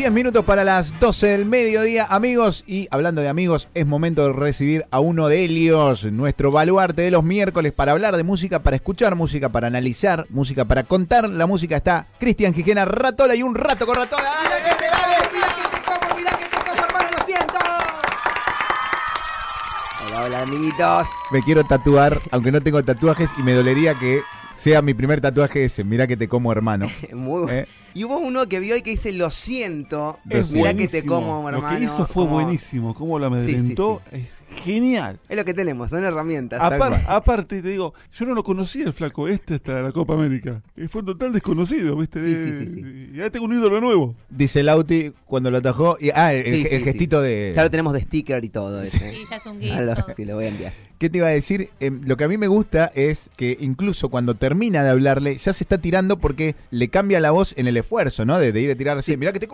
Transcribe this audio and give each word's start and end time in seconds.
10 0.00 0.12
minutos 0.12 0.46
para 0.46 0.64
las 0.64 0.98
12 0.98 1.26
del 1.26 1.44
mediodía, 1.44 2.06
amigos. 2.08 2.64
Y 2.66 2.88
hablando 2.90 3.20
de 3.20 3.28
amigos, 3.28 3.68
es 3.74 3.86
momento 3.86 4.26
de 4.26 4.32
recibir 4.32 4.86
a 4.90 4.98
uno 4.98 5.28
de 5.28 5.44
ellos, 5.44 6.10
nuestro 6.10 6.50
baluarte 6.50 7.02
de 7.02 7.10
los 7.10 7.22
miércoles, 7.22 7.74
para 7.74 7.92
hablar 7.92 8.16
de 8.16 8.22
música, 8.22 8.62
para 8.62 8.76
escuchar 8.76 9.14
música, 9.14 9.50
para 9.50 9.66
analizar 9.66 10.24
música, 10.30 10.64
para 10.64 10.84
contar 10.84 11.28
la 11.28 11.46
música. 11.46 11.76
Está 11.76 12.06
Cristian 12.18 12.54
Gijena 12.54 12.86
Ratola 12.86 13.34
y 13.34 13.42
un 13.42 13.54
rato 13.54 13.84
con 13.84 13.94
Ratola. 13.94 14.22
¡Dale, 14.22 14.62
dale, 14.62 14.86
dale! 14.90 15.16
Mira 15.34 15.48
que 15.48 15.76
te 15.76 15.82
como, 15.84 16.16
mira 16.16 16.30
que 16.30 16.44
te 16.44 16.56
como, 16.56 16.82
hermano, 16.82 17.08
lo 17.18 17.26
siento. 17.26 17.54
Hola, 20.06 20.22
hola, 20.24 20.38
amiguitos. 20.46 21.08
Me 21.30 21.42
quiero 21.42 21.64
tatuar, 21.64 22.18
aunque 22.30 22.50
no 22.50 22.62
tengo 22.62 22.82
tatuajes, 22.82 23.28
y 23.36 23.42
me 23.42 23.52
dolería 23.52 23.94
que 23.96 24.22
sea 24.60 24.82
mi 24.82 24.94
primer 24.94 25.20
tatuaje 25.20 25.64
ese. 25.64 25.84
Mira 25.84 26.06
que 26.06 26.16
te 26.16 26.28
como, 26.28 26.52
hermano. 26.52 26.86
Muy 27.12 27.42
bueno. 27.42 27.52
¿Eh? 27.60 27.66
Y 27.94 28.04
hubo 28.04 28.18
uno 28.18 28.46
que 28.46 28.60
vio 28.60 28.76
y 28.76 28.82
que 28.82 28.90
dice, 28.90 29.12
lo 29.12 29.30
siento. 29.30 30.18
Es 30.28 30.52
Mira 30.52 30.74
que 30.74 30.86
te 30.86 31.02
buenísimo. 31.02 31.14
como, 31.14 31.50
Lo 31.50 31.56
hermano. 31.56 31.78
que 31.78 31.84
hizo 31.84 32.06
fue 32.06 32.24
como- 32.24 32.34
buenísimo. 32.34 32.94
Cómo 32.94 33.18
lo 33.18 33.28
Sí, 33.38 33.44
sí, 33.46 33.50
amedrentó. 33.54 34.02
Genial. 34.64 35.18
Es 35.28 35.36
lo 35.36 35.44
que 35.44 35.54
tenemos, 35.54 35.90
son 35.90 36.04
herramientas. 36.04 36.60
Apar- 36.60 37.02
aparte, 37.06 37.62
te 37.62 37.68
digo, 37.68 37.94
yo 38.12 38.26
no 38.26 38.34
lo 38.34 38.42
conocía 38.42 38.84
el 38.84 38.92
flaco 38.92 39.28
este 39.28 39.54
hasta 39.54 39.80
la 39.80 39.92
Copa 39.92 40.14
América. 40.14 40.62
Y 40.76 40.88
fue 40.88 41.00
un 41.00 41.06
total 41.06 41.32
desconocido, 41.32 41.96
¿viste? 41.96 42.22
Sí, 42.22 42.36
sí, 42.36 42.54
sí, 42.66 42.68
sí. 42.74 43.10
Y 43.14 43.18
ahora 43.18 43.30
tengo 43.30 43.46
un 43.46 43.54
ídolo 43.54 43.80
nuevo. 43.80 44.14
Dice 44.28 44.62
Lauti 44.62 45.12
cuando 45.24 45.50
lo 45.50 45.58
atajó. 45.58 45.96
Y, 46.00 46.10
ah, 46.14 46.34
el, 46.34 46.44
Sí, 46.44 46.50
el 46.62 46.68
sí, 46.68 46.78
sí. 46.78 46.84
gestito 46.84 47.20
de. 47.22 47.52
Ya 47.54 47.62
lo 47.62 47.70
tenemos 47.70 47.92
de 47.94 48.00
sticker 48.02 48.44
y 48.44 48.48
todo. 48.48 48.82
ese. 48.82 48.98
Sí, 49.12 49.24
ya 49.30 49.36
es 49.36 49.46
un 49.46 49.60
lo- 49.60 49.96
sí, 50.14 50.24
lo 50.24 50.34
voy 50.34 50.44
a 50.46 50.48
enviar. 50.48 50.72
¿Qué 50.98 51.08
te 51.08 51.18
iba 51.18 51.28
a 51.28 51.30
decir? 51.30 51.70
Eh, 51.80 51.90
lo 52.04 52.16
que 52.18 52.24
a 52.24 52.28
mí 52.28 52.36
me 52.36 52.46
gusta 52.48 52.90
es 52.94 53.30
que 53.36 53.56
incluso 53.60 54.10
cuando 54.10 54.34
termina 54.34 54.82
de 54.82 54.90
hablarle, 54.90 55.36
ya 55.36 55.52
se 55.54 55.64
está 55.64 55.78
tirando 55.78 56.18
porque 56.18 56.56
le 56.70 56.88
cambia 56.88 57.20
la 57.20 57.30
voz 57.30 57.54
en 57.56 57.66
el 57.68 57.76
esfuerzo, 57.78 58.26
¿no? 58.26 58.38
De, 58.38 58.52
de 58.52 58.60
ir 58.60 58.70
a 58.70 58.74
tirar 58.74 58.98
así. 58.98 59.16
Mirá 59.16 59.32
que 59.32 59.38
te. 59.40 59.48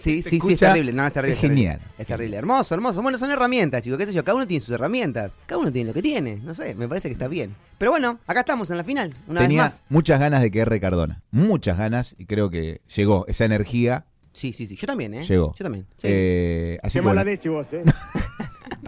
Sí, 0.00 0.22
sí, 0.22 0.40
sí, 0.40 0.52
es 0.54 0.60
terrible. 0.60 0.92
No, 0.92 1.06
es 1.06 1.12
terrible. 1.12 1.34
es 1.34 1.40
terrible. 1.40 1.62
genial. 1.62 1.80
Es 1.98 2.06
terrible. 2.06 2.36
Hermoso, 2.36 2.74
hermoso. 2.74 3.02
Bueno, 3.02 3.18
son 3.18 3.30
herramientas, 3.30 3.82
chicos. 3.82 3.98
¿Qué 3.98 4.06
sé 4.06 4.12
yo? 4.12 4.24
Cada 4.24 4.36
uno 4.36 4.46
tiene 4.46 4.64
sus 4.64 4.74
herramientas. 4.74 5.36
Cada 5.46 5.60
uno 5.60 5.70
tiene 5.72 5.88
lo 5.88 5.94
que 5.94 6.02
tiene. 6.02 6.36
No 6.36 6.54
sé, 6.54 6.74
me 6.74 6.88
parece 6.88 7.08
que 7.08 7.12
está 7.12 7.28
bien. 7.28 7.54
Pero 7.78 7.90
bueno, 7.90 8.18
acá 8.26 8.40
estamos 8.40 8.70
en 8.70 8.76
la 8.78 8.84
final. 8.84 9.12
Una 9.28 9.40
Tenía 9.42 9.64
vez 9.64 9.72
más. 9.72 9.82
muchas 9.88 10.18
ganas 10.20 10.42
de 10.42 10.50
que 10.50 10.60
R. 10.60 10.80
Cardona. 10.80 11.22
Muchas 11.30 11.76
ganas 11.78 12.14
y 12.18 12.26
creo 12.26 12.50
que 12.50 12.80
llegó. 12.94 13.24
Esa 13.28 13.44
energía 13.44 14.06
Sí, 14.32 14.52
sí, 14.52 14.66
sí. 14.66 14.76
Yo 14.76 14.86
también, 14.86 15.12
¿eh? 15.14 15.22
llegó. 15.24 15.52
Yo 15.56 15.64
también. 15.64 15.86
sí. 15.98 16.06
Eh, 16.08 16.78
así 16.84 16.94
Qué 16.94 17.00
que 17.00 17.04
mala 17.04 17.22
bueno. 17.22 17.30
leche 17.32 17.48
vos, 17.48 17.66
eh. 17.72 17.82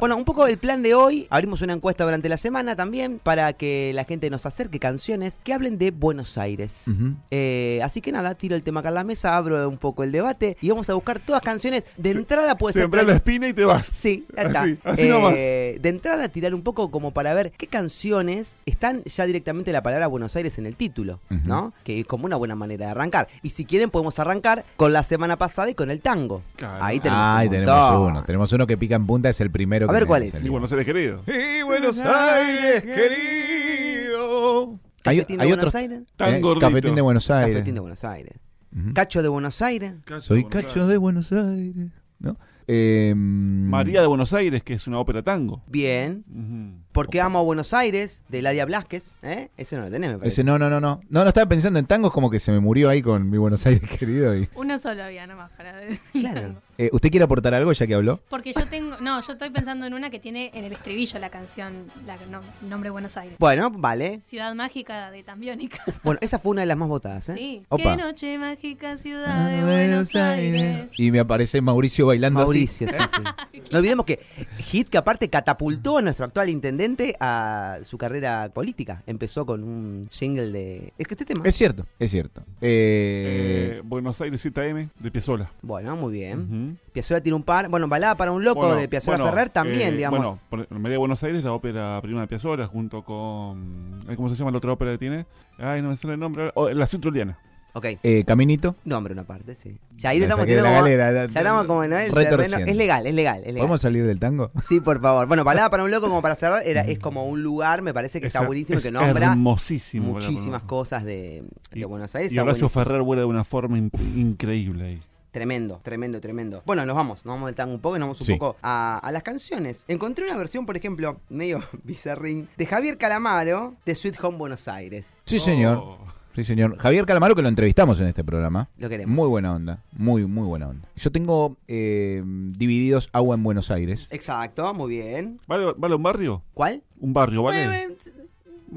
Bueno, 0.03 0.17
un 0.17 0.25
poco 0.25 0.49
el 0.49 0.59
plan 0.59 0.83
de 0.83 0.97
hoy. 0.97 1.29
Abrimos 1.31 1.63
una 1.63 1.75
encuesta 1.75 2.03
durante 2.03 2.29
la 2.29 2.37
semana 2.37 2.75
también 2.75 3.21
para 3.23 3.53
que 3.53 3.93
la 3.95 4.03
gente 4.03 4.31
nos 4.31 4.47
acerque 4.47 4.81
canciones 4.81 5.39
que 5.45 5.55
hablen 5.55 5.79
de 5.79 5.93
Buenos 5.93 6.39
Aires. 6.39 6.87
Eh, 7.31 7.79
así 7.85 8.01
que 8.01 8.11
nada, 8.11 8.35
tiro 8.35 8.57
el 8.57 8.65
tema 8.65 8.81
acá 8.81 8.89
en 8.89 8.97
la 8.97 9.05
mesa, 9.05 9.37
abro 9.37 9.69
un 9.69 9.79
poco 9.79 10.03
el 10.03 10.11
debate 10.11 10.57
y 10.61 10.71
vamos 10.71 10.91
a 10.91 10.95
buscar 10.95 11.21
todas 11.21 11.41
canciones. 11.41 11.85
De 11.97 12.11
entrada 12.11 12.59
puede 12.59 12.73
ser. 12.73 12.83
Sembrar 12.83 13.05
la 13.07 13.13
espina 13.15 13.47
y 13.47 13.53
te 13.53 13.65
vas. 13.65 13.87
Sí, 13.95 14.27
ya 14.37 14.43
está. 14.43 14.63
Así, 14.63 14.79
así 14.83 15.03
Eh, 15.07 15.09
nomás. 15.09 15.35
De 15.35 15.89
entrada, 15.89 16.29
tirar 16.31 16.53
un 16.53 16.63
poco 16.63 16.91
como 16.91 17.13
para 17.13 17.33
ver 17.33 17.53
qué 17.53 17.69
canciones 17.69 18.57
están 18.67 19.05
ya 19.05 19.25
directamente 19.25 19.71
la 19.71 19.85
palabra 19.85 20.09
Buenos 20.09 20.35
Aires 20.35 20.59
en 20.59 20.67
el 20.67 20.75
título. 20.75 21.21
¿no? 21.45 21.75
Que 21.85 22.01
es 22.01 22.07
como 22.07 22.27
una 22.27 22.35
buena 22.35 22.57
manera 22.57 22.87
de 22.87 22.91
arrancar. 22.91 23.29
Y 23.45 23.51
si 23.51 23.65
quieren, 23.65 23.89
podemos 23.89 24.19
arrancar 24.19 24.65
con 24.77 24.93
la 24.93 25.05
semana 25.05 25.37
pasada 25.37 25.71
y 25.71 25.75
con 25.77 25.93
el 25.93 26.01
tango. 26.01 26.43
Claro. 26.57 26.83
Ahí 26.83 26.99
tenemos, 26.99 27.23
Ay, 27.25 27.47
un 27.47 27.53
tenemos 27.53 28.09
uno. 28.11 28.25
Tenemos 28.25 28.53
uno 28.53 28.67
que 28.67 28.77
pica 28.77 28.97
en 28.97 29.07
punta, 29.07 29.29
es 29.29 29.41
el 29.41 29.53
primero. 29.53 29.92
A 29.93 29.99
ver 29.99 30.07
cuál 30.07 30.23
es. 30.23 30.45
Y. 30.45 30.49
Buenos 30.49 30.73
Aires 30.73 30.87
querido. 30.87 31.23
Y 31.27 31.63
Buenos 31.63 32.01
Aires, 32.01 32.83
querido. 32.83 34.79
Hay, 35.05 35.17
Cafetín 35.19 35.37
de 35.39 35.43
hay 35.43 35.49
Buenos 35.49 35.65
otros. 35.65 35.75
Aires. 35.75 36.03
Tan 36.17 36.35
eh, 36.35 36.41
gordito. 36.41 36.67
Cafetín 36.69 36.95
de 36.95 37.03
Buenos 37.03 37.31
Aires. 37.31 37.55
Cafetín 37.55 37.75
de 37.75 37.81
Buenos 37.81 38.05
Aires. 38.05 38.35
Ujú. 38.75 38.95
Cacho 38.95 39.23
de 39.23 39.29
Buenos 39.29 39.63
Aires. 39.63 39.95
Soy 40.21 40.43
Buenos 40.43 40.63
cacho 40.63 40.75
Aires. 40.81 40.89
de 40.89 40.97
Buenos 40.97 41.33
Aires. 41.33 41.91
¿No? 42.19 42.37
Eh, 42.69 43.15
María 43.17 44.01
de 44.01 44.07
Buenos 44.07 44.33
Aires, 44.33 44.63
que 44.63 44.75
es 44.75 44.87
una 44.87 44.99
ópera 45.01 45.23
tango. 45.23 45.63
Bien. 45.67 46.25
Ujú. 46.31 46.82
Porque 46.93 47.21
amo 47.21 47.39
a 47.39 47.43
Buenos 47.43 47.73
Aires, 47.73 48.23
de 48.29 48.43
Ladia 48.43 48.65
Blasquez. 48.67 49.15
¿eh? 49.23 49.49
Ese 49.57 49.77
no 49.77 49.83
lo 49.83 49.91
tenés, 49.91 50.11
me 50.13 50.19
parece. 50.19 50.35
Ese 50.35 50.45
no, 50.45 50.59
no, 50.59 50.69
no, 50.69 50.81
no. 50.81 51.01
No, 51.09 51.23
no 51.23 51.29
estaba 51.29 51.49
pensando 51.49 51.79
en 51.79 51.87
tangos 51.87 52.13
como 52.13 52.31
que 52.31 52.39
se 52.39 52.53
me 52.53 52.61
murió 52.61 52.91
ahí 52.91 53.01
con 53.03 53.31
mi 53.31 53.39
Buenos 53.39 53.65
Aires 53.67 53.89
querido. 53.99 54.37
y- 54.37 54.49
Uno 54.55 54.79
solo 54.79 55.03
había 55.03 55.27
nomás 55.27 55.51
para 55.53 55.73
ver. 55.77 55.99
Claro. 56.13 56.61
Eh, 56.79 56.91
¿Usted 56.93 57.11
quiere 57.11 57.25
aportar 57.25 57.55
algo 57.55 57.73
ya 57.73 57.87
que 57.87 57.95
habló? 57.95 58.21
Porque 58.29 58.53
yo 58.53 58.65
tengo. 58.67 58.97
No, 59.01 59.21
yo 59.23 59.33
estoy 59.33 59.51
pensando 59.51 59.87
en 59.87 59.95
una 59.95 60.11
que 60.11 60.19
tiene 60.19 60.51
en 60.55 60.65
el 60.65 60.73
estribillo 60.73 61.19
la 61.19 61.31
canción, 61.31 61.73
la 62.07 62.17
no- 62.31 62.41
nombre 62.69 62.91
Buenos 62.91 63.17
Aires. 63.17 63.37
Bueno, 63.39 63.71
vale. 63.71 64.21
Ciudad 64.27 64.55
mágica 64.55 65.11
de 65.11 65.23
Tambiónica. 65.23 65.83
Bueno, 66.03 66.19
esa 66.23 66.39
fue 66.39 66.51
una 66.53 66.63
de 66.63 66.67
las 66.67 66.77
más 66.77 66.89
votadas, 66.89 67.29
¿eh? 67.31 67.35
Sí. 67.37 67.63
Opa. 67.69 67.83
Qué 67.97 68.03
noche 68.03 68.39
mágica, 68.39 68.97
ciudad 68.97 69.49
de 69.49 69.61
Buenos 69.63 70.15
Aires. 70.15 70.91
Y 70.99 71.11
me 71.11 71.21
aparece 71.21 71.61
Mauricio 71.61 72.07
bailando 72.07 72.41
Mauricio, 72.41 72.87
así. 72.89 72.97
sí, 72.99 73.23
sí. 73.52 73.52
No 73.71 73.79
olvidemos 73.79 74.05
que 74.05 74.21
Hit, 74.59 74.89
que 74.89 74.99
aparte 74.99 75.31
catapultó 75.31 75.97
a 75.99 76.03
nuestro 76.03 76.27
actual 76.27 76.51
intendente 76.51 77.17
a 77.21 77.79
su 77.83 77.97
carrera 77.97 78.51
política. 78.53 79.03
Empezó 79.07 79.47
con 79.47 79.65
un 79.65 80.07
single 80.11 80.51
de. 80.53 80.93
Es 80.99 81.07
que 81.07 81.15
este 81.15 81.25
tema. 81.25 81.43
Es 81.47 81.55
cierto, 81.55 81.87
es 81.99 82.11
cierto. 82.11 82.43
Eh, 82.61 83.77
Eh, 83.79 83.83
Buenos 83.85 84.21
Aires 84.21 84.45
7am 84.45 84.91
de 84.99 85.11
Piezola. 85.11 85.51
Bueno, 85.63 85.97
muy 85.97 86.13
bien. 86.13 86.41
Ujú. 86.67 86.77
Piazzolla 86.93 87.23
tiene 87.23 87.37
un 87.37 87.43
par. 87.45 87.69
Bueno, 87.71 87.89
Balada 87.89 88.15
para 88.17 88.33
un 88.33 88.45
loco 88.45 88.61
Bueno, 88.61 88.77
de 88.77 88.89
Piazzolla 88.89 89.17
bueno, 89.19 89.31
Ferrer 89.33 89.49
también, 89.51 89.95
eh, 89.95 89.97
digamos. 89.97 90.19
Bueno, 90.21 90.39
por- 90.51 90.71
María 90.79 90.93
de 90.93 90.99
Buenos 90.99 91.23
Aires, 91.25 91.43
la 91.43 91.53
ópera 91.53 91.99
prima 92.03 92.21
de 92.21 92.27
Piazzolla, 92.27 92.67
junto 92.67 93.03
con. 93.05 94.05
¿Cómo 94.17 94.29
se 94.29 94.35
llama 94.37 94.51
la 94.51 94.59
otra 94.59 94.73
ópera 94.73 94.93
que 94.93 94.99
tiene? 94.99 95.27
Ay, 95.57 95.81
no 95.81 95.89
me 95.89 95.97
sale 95.97 96.15
el 96.15 96.21
nombre. 96.21 96.51
Oh, 96.55 96.69
la 96.69 96.87
Ciudad 96.87 97.03
Truliana. 97.03 97.39
Ok. 97.75 97.87
eh, 98.03 98.25
Caminito. 98.27 98.77
Nombre 98.85 99.13
una 99.13 99.25
parte, 99.25 99.55
sí. 99.55 99.79
Ya 99.97 100.11
ahí 100.11 100.19
lo 100.19 100.25
estamos 100.25 100.47
como- 100.47 100.63
galera, 100.63 101.13
ya 101.13 101.25
estamos 101.25 101.67
como 101.67 101.85
en 101.85 101.93
el 101.93 102.13
retorciendo. 102.13 102.57
terreno- 102.57 102.71
Es 102.71 102.77
legal, 102.77 103.07
es 103.07 103.15
legal, 103.15 103.39
es 103.41 103.47
legal. 103.47 103.59
¿Podemos 103.61 103.81
salir 103.83 104.07
del 104.07 104.19
tango? 104.19 104.51
Sí, 104.63 104.81
por 104.81 105.01
favor. 105.01 105.27
Bueno, 105.27 105.45
Balada 105.45 105.71
para 105.71 105.85
un 105.85 105.91
loco, 105.91 106.09
como 106.09 106.21
para 106.23 106.35
cerrar, 106.35 106.63
era, 106.67 106.83
es 106.83 106.99
como 106.99 107.25
un 107.27 107.43
lugar, 107.43 107.83
me 107.83 107.95
parece 107.95 108.21
que 108.21 108.27
está 108.27 108.41
Es- 108.41 108.47
buenísimo, 108.47 108.79
es 108.79 108.85
que 108.85 108.91
nombra 108.91 109.33
hermosísimo. 109.33 110.13
muchísimas 110.13 110.63
cosas 110.65 111.05
de, 111.05 111.45
de 111.71 111.81
Y- 111.81 111.85
Buenos 111.85 112.15
Aires. 112.15 112.33
Y 112.33 112.39
Horacio 112.39 112.63
buenísimo. 112.69 112.85
Ferrer 112.85 113.03
vuela 113.03 113.21
de 113.23 113.27
una 113.27 113.45
forma 113.45 113.79
in- 113.79 113.91
increíble 114.17 114.85
ahí. 114.85 115.03
Tremendo, 115.31 115.81
tremendo, 115.83 116.21
tremendo. 116.21 116.63
Bueno, 116.67 116.85
nos 116.85 116.95
vamos, 116.95 117.25
nos 117.25 117.35
vamos 117.35 117.47
del 117.47 117.55
tango 117.55 117.73
un 117.75 117.81
poco 117.81 117.97
y 117.97 117.99
nos 117.99 118.07
vamos 118.09 118.21
un 118.21 118.27
Sí. 118.27 118.35
poco 118.35 118.57
a, 118.61 118.99
a 118.99 119.13
las 119.13 119.23
canciones. 119.23 119.85
Encontré 119.89 120.27
una 120.27 120.37
versión, 120.37 120.67
por 120.67 120.77
ejemplo, 120.77 121.21
medio 121.31 121.63
bizarrín, 121.85 122.49
de 122.59 122.67
Javier 122.67 122.99
Calamaro, 122.99 123.75
de 123.87 123.95
Sweet 123.95 124.23
Home 124.23 124.37
Buenos 124.37 124.69
Aires. 124.69 125.17
Sí, 125.25 125.39
señor. 125.39 125.97
Sí, 126.35 126.45
señor. 126.45 126.79
Javier 126.79 127.05
Calamaro, 127.05 127.35
que 127.35 127.43
lo 127.43 127.49
entrevistamos 127.49 128.01
en 128.01 128.07
este 128.07 128.25
programa. 128.25 128.69
Lo 128.79 128.89
queremos. 128.89 129.15
Muy 129.15 129.29
buena 129.29 129.53
onda. 129.53 129.83
Muy, 129.93 130.27
muy 130.27 130.45
buena 130.45 130.69
onda. 130.69 130.89
Yo 130.97 131.13
tengo 131.13 131.57
eh, 131.69 132.23
divididos 132.25 133.11
Agua 133.13 133.35
en 133.35 133.43
Buenos 133.43 133.71
Aires. 133.71 134.09
Exacto, 134.11 134.73
muy 134.73 134.91
bien. 134.91 135.41
¿Vale, 135.47 135.75
vale 135.77 135.95
un 135.95 136.03
barrio? 136.03 136.43
¿Cuál? 136.55 136.83
Un 137.01 137.13
barrio, 137.13 137.43
¿vale? 137.43 137.97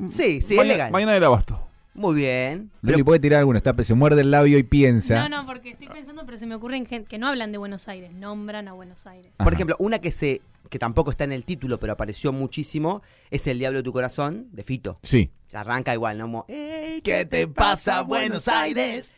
Sí, 0.09 0.41
sí, 0.41 0.57
es 0.57 0.67
legal. 0.67 0.91
Mañana 0.91 1.13
del 1.13 1.23
Abasto. 1.23 1.64
Muy 1.95 2.13
bien. 2.15 2.69
Pero- 2.81 3.03
puede 3.05 3.19
tirar 3.19 3.39
alguna. 3.39 3.57
Está, 3.57 3.73
se 3.83 3.93
muerde 3.95 4.21
el 4.21 4.29
labio 4.31 4.57
y 4.59 4.63
piensa. 4.63 5.27
No, 5.27 5.41
no, 5.41 5.45
porque 5.47 5.71
estoy 5.71 5.87
pensando, 5.87 6.25
pero 6.25 6.37
se 6.37 6.45
me 6.45 6.53
ocurren 6.55 6.85
gen- 6.85 7.05
que 7.05 7.17
no 7.17 7.27
hablan 7.27 7.51
de 7.51 7.57
Buenos 7.57 7.87
Aires, 7.87 8.11
nombran 8.13 8.67
a 8.67 8.73
Buenos 8.73 9.07
Aires. 9.07 9.31
por 9.43 9.53
ejemplo, 9.53 9.75
una 9.79 9.99
que 9.99 10.11
se 10.11 10.41
que 10.69 10.79
tampoco 10.79 11.11
está 11.11 11.23
en 11.25 11.31
el 11.31 11.45
título, 11.45 11.79
pero 11.79 11.93
apareció 11.93 12.33
muchísimo, 12.33 13.01
es 13.29 13.45
El 13.47 13.59
Diablo 13.59 13.79
de 13.79 13.83
tu 13.83 13.93
Corazón, 13.93 14.47
de 14.51 14.63
Fito. 14.63 14.95
Sí. 15.03 15.29
Arranca 15.53 15.93
igual, 15.93 16.17
¿no? 16.17 16.23
Como, 16.25 16.45
"Ey, 16.49 17.01
¿Qué 17.01 17.23
te 17.25 17.47
pasa, 17.47 18.01
Buenos 18.01 18.47
Aires? 18.47 19.15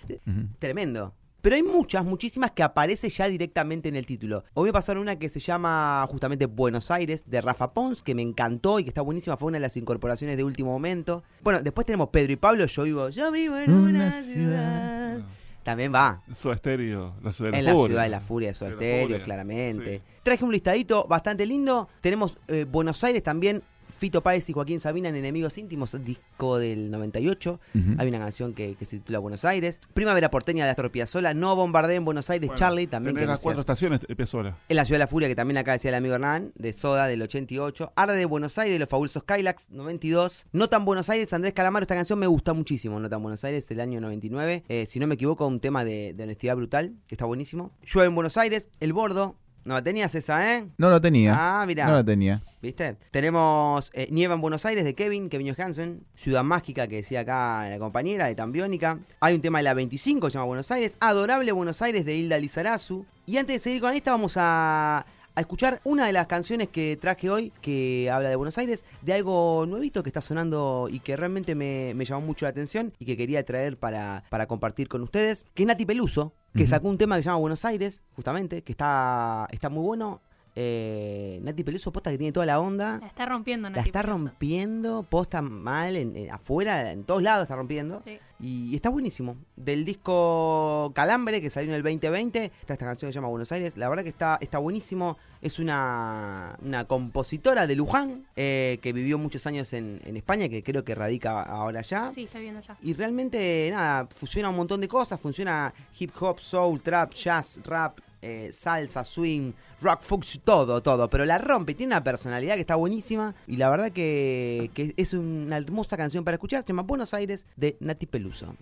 Tremendo. 0.59 1.13
Pero 1.47 1.56
hay 1.56 1.63
muchas, 1.63 2.03
muchísimas 2.03 2.52
que 2.52 2.62
aparece 2.62 3.08
ya 3.08 3.25
directamente 3.30 3.88
en 3.88 3.96
el 3.96 4.06
título. 4.06 4.44
Hoy 4.53 4.66
me 4.68 4.74
pasaron 4.74 5.02
una 5.02 5.18
que 5.18 5.30
se 5.30 5.40
llama 5.40 6.06
justamente 6.09 6.46
Buenos 6.46 6.91
Aires, 6.91 7.24
de 7.25 7.40
Rafa 7.40 7.72
Pons, 7.72 8.03
que 8.03 8.13
me 8.13 8.22
encantó 8.22 8.80
y 8.80 8.84
que 8.84 8.90
está 8.90 9.00
buenísima. 9.02 9.38
Fue 9.38 9.47
una 9.47 9.56
de 9.56 9.62
las 9.62 9.78
incorporaciones 9.78 10.35
de 10.35 10.44
último 10.44 10.72
momento. 10.74 11.24
Bueno, 11.44 11.62
después 11.62 11.85
tenemos 11.85 12.09
Pedro 12.09 12.34
y 12.34 12.35
Pablo, 12.35 12.66
yo 12.66 12.84
vivo, 12.84 13.08
yo 13.08 13.32
vivo 13.32 13.55
en 13.55 13.72
una, 13.72 13.90
Una 13.91 14.11
ciudad. 14.11 15.14
ciudad. 15.14 15.22
También 15.64 15.94
va. 15.96 16.22
Soda 16.34 16.55
Estéreo, 16.55 17.14
la 17.23 17.32
ciudad 17.32 17.52
de 17.53 17.59
En 17.59 17.64
la 17.64 17.72
la 17.72 17.78
furia. 17.78 17.88
ciudad 17.93 18.03
de 18.03 18.09
la 18.09 18.20
furia 18.20 18.47
de 18.50 18.53
Soda 18.53 18.70
Ciudad 18.72 18.79
de 18.82 18.85
la 18.85 18.91
Stereo, 18.91 19.08
furia. 19.08 19.23
claramente. 19.23 19.97
Sí. 20.00 20.03
Traje 20.23 20.43
un 20.43 20.52
listadito 20.52 21.08
bastante 21.08 21.46
lindo. 21.46 21.88
Tenemos 22.02 22.38
eh, 22.50 22.66
Buenos 22.70 23.02
Aires 23.05 23.23
también. 23.23 23.64
Fito 23.89 24.22
Páez 24.22 24.49
y 24.49 24.53
Joaquín 24.53 24.79
Sabina 24.79 25.09
en 25.09 25.16
Enemigos 25.16 25.57
Íntimos, 25.57 25.95
disco 26.03 26.57
del 26.57 26.91
98. 26.91 27.59
Ujú. 27.73 27.84
Hay 27.97 28.07
una 28.07 28.19
canción 28.19 28.53
que, 28.53 28.75
que 28.75 28.85
se 28.85 28.97
titula 28.97 29.19
Buenos 29.19 29.45
Aires. 29.45 29.79
Primavera 29.93 30.29
porteña 30.29 30.66
de 30.66 30.72
Astor 30.72 30.91
Piazzolla. 30.91 31.34
No 31.34 31.55
bombardeen 31.55 32.05
Buenos 32.05 32.29
Aires, 32.29 32.47
Bueno, 32.47 32.57
Charlie 32.59 32.87
también. 32.87 33.16
tenés 33.16 33.25
que 33.28 33.31
las 33.31 33.41
cuatro 33.41 33.61
estaciones 33.61 34.01
de 34.01 34.16
Piazzolla. 34.16 34.57
En 34.69 34.75
la 34.75 34.85
ciudad 34.85 34.95
de 34.97 35.03
la 35.03 35.07
furia, 35.07 35.28
que 35.28 35.35
también 35.35 35.57
acá 35.57 35.73
decía 35.73 35.89
el 35.89 35.95
amigo 35.95 36.16
Hernán, 36.16 36.51
de 36.55 36.73
Soda 36.73 37.07
del 37.07 37.22
88. 37.22 37.93
Arde 37.95 38.16
de 38.16 38.25
Buenos 38.25 38.57
Aires, 38.57 38.79
los 38.79 38.89
fabulosos 38.89 39.23
Kylax, 39.23 39.69
92. 39.72 40.47
No 40.51 40.67
tan 40.67 40.85
Buenos 40.85 41.09
Aires, 41.09 41.31
Andrés 41.33 41.53
Calamaro. 41.53 41.83
Esta 41.83 41.95
canción 41.95 42.19
me 42.19 42.28
gusta 42.28 42.53
muchísimo. 42.53 42.99
No 42.99 43.09
tan 43.09 43.22
Buenos 43.23 43.43
Aires, 43.43 43.69
el 43.72 43.79
año 43.79 43.99
99. 44.01 44.63
Eh, 44.69 44.85
si 44.87 44.99
no 44.99 45.07
me 45.07 45.16
equivoco, 45.16 45.47
un 45.47 45.59
tema 45.59 45.83
de, 45.85 46.13
de 46.16 46.23
honestidad 46.23 46.55
brutal, 46.55 46.93
que 47.07 47.16
está 47.16 47.25
buenísimo. 47.25 47.72
Llueve 47.83 48.07
en 48.09 48.16
Buenos 48.16 48.37
Aires, 48.37 48.69
El 48.79 48.93
Bordo. 48.93 49.35
No 49.67 49.73
la 49.73 49.84
tenías 49.84 50.16
esa, 50.16 50.55
¿eh? 50.55 50.66
No 50.78 50.90
lo 50.90 51.02
tenía. 51.02 51.35
Ah, 51.37 51.66
mirá. 51.66 51.87
No 51.87 51.91
lo 51.91 52.05
tenía. 52.05 52.41
¿Viste? 52.61 52.96
Tenemos 53.11 53.91
eh, 53.93 54.08
Nieva 54.11 54.35
en 54.35 54.40
Buenos 54.40 54.66
Aires 54.66 54.85
de 54.85 54.96
Kevin, 54.96 55.28
Kevin 55.28 55.53
Johansen. 55.53 56.05
Ciudad 56.16 56.41
Mágica 56.46 56.87
que 56.87 56.96
decía 56.96 57.19
acá 57.19 57.67
la 57.69 57.78
compañera 57.78 58.28
de 58.28 58.35
Tambiónica. 58.35 58.99
Hay 59.19 59.35
un 59.35 59.41
tema 59.41 59.59
de 59.59 59.66
la 59.66 59.73
25 59.73 60.28
que 60.28 60.31
se 60.31 60.35
llama 60.37 60.46
Buenos 60.46 60.72
Aires. 60.72 60.96
Adorable 61.02 61.52
Buenos 61.52 61.81
Aires 61.81 62.05
de 62.05 62.16
Hilda 62.16 62.37
Lizarazu. 62.37 63.05
Y 63.25 63.35
antes 63.35 63.58
de 63.58 63.59
seguir 63.59 63.81
con 63.81 63.93
esta, 63.93 64.11
vamos 64.11 64.35
a, 64.37 65.05
a 65.35 65.40
escuchar 65.41 65.81
una 65.84 66.05
de 66.05 66.14
las 66.14 66.28
canciones 66.28 66.69
que 66.69 66.97
traje 66.99 67.29
hoy 67.29 67.52
que 67.61 68.09
habla 68.09 68.29
de 68.29 68.37
Buenos 68.37 68.58
Aires, 68.58 68.85
de 69.02 69.14
algo 69.14 69.66
nuevito 69.67 70.02
que 70.02 70.09
está 70.09 70.22
sonando 70.22 70.87
y 70.90 71.02
que 71.02 71.17
realmente 71.17 71.55
me, 71.55 71.93
me 71.93 72.05
llamó 72.05 72.25
mucho 72.25 72.46
la 72.46 72.52
atención 72.52 72.93
y 72.99 73.05
que 73.05 73.17
quería 73.17 73.43
traer 73.43 73.78
para, 73.78 74.23
para 74.29 74.47
compartir 74.47 74.87
con 74.87 75.02
ustedes, 75.03 75.46
que 75.53 75.64
es 75.64 75.67
Nati 75.67 75.85
Peluso, 75.85 76.34
que 76.57 76.67
sacó 76.67 76.87
un 76.89 76.97
tema 76.97 77.15
que 77.17 77.23
se 77.23 77.27
llama 77.29 77.39
Buenos 77.39 77.63
Aires, 77.65 78.03
justamente, 78.15 78.63
que 78.63 78.71
está, 78.71 79.47
está 79.51 79.69
muy 79.69 79.83
bueno. 79.83 80.21
Eh, 80.59 81.39
Nati 81.43 81.63
Peluso, 81.63 81.91
posta 81.91 82.09
que 82.09 82.17
tiene 82.17 82.31
toda 82.31 82.47
la 82.47 82.59
onda. 82.59 82.97
La 82.99 83.05
está 83.05 83.27
rompiendo, 83.27 83.69
La 83.69 83.75
Nati 83.77 83.89
está 83.89 84.01
Peluso. 84.01 84.17
rompiendo, 84.25 85.03
posta 85.03 85.39
mal, 85.43 85.95
en, 85.95 86.17
en- 86.17 86.31
afuera, 86.31 86.91
en 86.91 87.03
todos 87.03 87.21
lados 87.21 87.43
está 87.43 87.55
rompiendo. 87.55 88.01
Sí. 88.01 88.17
Y 88.39 88.73
está 88.75 88.89
buenísimo. 88.89 89.37
Del 89.55 89.85
disco 89.85 90.91
Calambre, 90.95 91.41
que 91.41 91.51
salió 91.51 91.69
en 91.69 91.75
el 91.75 91.83
2020, 91.83 92.45
está 92.59 92.73
esta 92.73 92.85
canción 92.85 93.09
que 93.09 93.13
se 93.13 93.17
llama 93.17 93.27
Buenos 93.27 93.51
Aires. 93.51 93.77
La 93.77 93.87
verdad 93.87 94.01
que 94.03 94.09
está, 94.09 94.39
está 94.41 94.57
buenísimo. 94.57 95.17
Es 95.41 95.59
una, 95.59 96.57
una 96.61 96.85
compositora 96.85 97.67
de 97.67 97.75
Luján, 97.75 98.25
eh, 98.35 98.79
que 98.81 98.93
vivió 98.93 99.17
muchos 99.17 99.45
años 99.47 99.72
en, 99.73 100.01
en 100.03 100.17
España, 100.17 100.49
que 100.49 100.63
creo 100.63 100.84
que 100.84 100.95
radica 100.95 101.43
ahora 101.43 101.81
ya. 101.81 102.11
Sí, 102.11 102.23
está 102.23 102.39
viendo 102.39 102.59
ya. 102.59 102.78
Y 102.81 102.93
realmente, 102.93 103.69
nada, 103.72 104.07
funciona 104.07 104.49
un 104.49 104.55
montón 104.55 104.81
de 104.81 104.87
cosas. 104.87 105.19
Funciona 105.19 105.73
hip 105.99 106.11
hop, 106.19 106.39
soul, 106.39 106.81
trap, 106.81 107.13
jazz, 107.13 107.59
rap, 107.63 107.99
eh, 108.22 108.49
salsa, 108.51 109.03
swing, 109.03 109.51
rock, 109.81 110.01
fuchs, 110.01 110.39
todo, 110.43 110.81
todo. 110.81 111.09
Pero 111.09 111.25
la 111.25 111.37
rompe, 111.37 111.75
tiene 111.75 111.93
una 111.93 112.03
personalidad 112.03 112.55
que 112.55 112.61
está 112.61 112.75
buenísima. 112.75 113.35
Y 113.47 113.57
la 113.57 113.69
verdad 113.69 113.91
que, 113.91 114.72
que 114.73 114.93
es 114.97 115.13
una 115.13 115.57
hermosa 115.57 115.97
canción 115.97 116.23
para 116.23 116.35
escuchar. 116.35 116.63
Se 116.63 116.69
llama 116.69 116.83
Buenos 116.83 117.13
Aires 117.13 117.45
de 117.55 117.78
Nati 117.79 118.05
Peluso. 118.05 118.55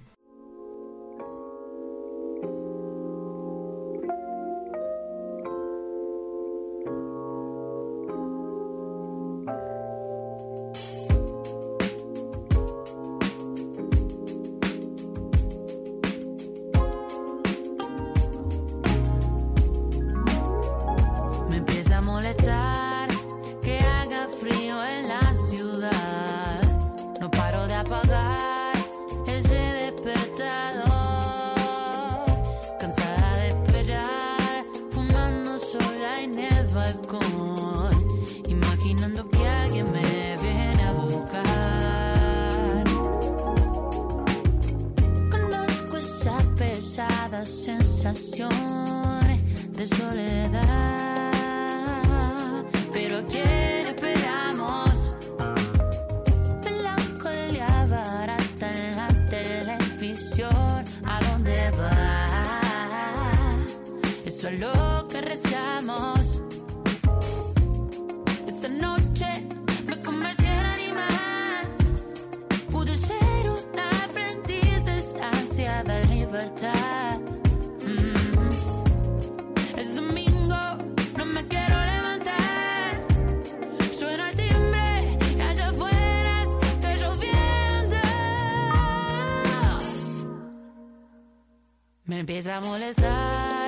Me 92.55 92.59
empieza 92.59 92.67
a 92.67 92.71
molestar 92.71 93.67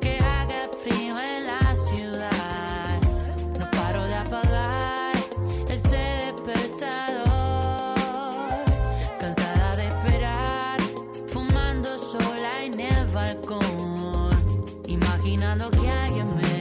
que 0.00 0.18
haga 0.18 0.68
frío 0.82 1.18
en 1.18 1.46
la 1.46 1.76
ciudad. 1.88 3.00
No 3.58 3.70
paro 3.70 4.04
de 4.04 4.14
apagar 4.14 5.16
este 5.68 5.96
despertador. 5.96 7.94
Cansada 9.18 9.76
de 9.76 9.86
esperar, 9.86 10.80
fumando 11.28 11.98
sola 11.98 12.64
en 12.64 12.80
el 12.80 13.06
balcón. 13.06 14.36
Imaginando 14.86 15.70
que 15.70 15.90
alguien 15.90 16.36
me 16.36 16.55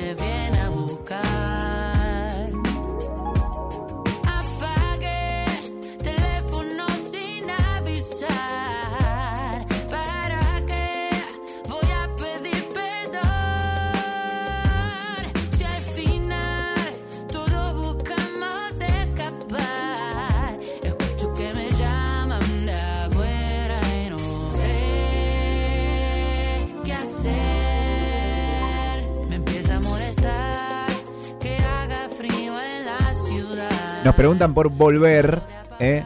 Nos 34.06 34.14
preguntan 34.16 34.54
por 34.54 34.70
volver, 34.70 35.42
¿eh? 35.80 36.04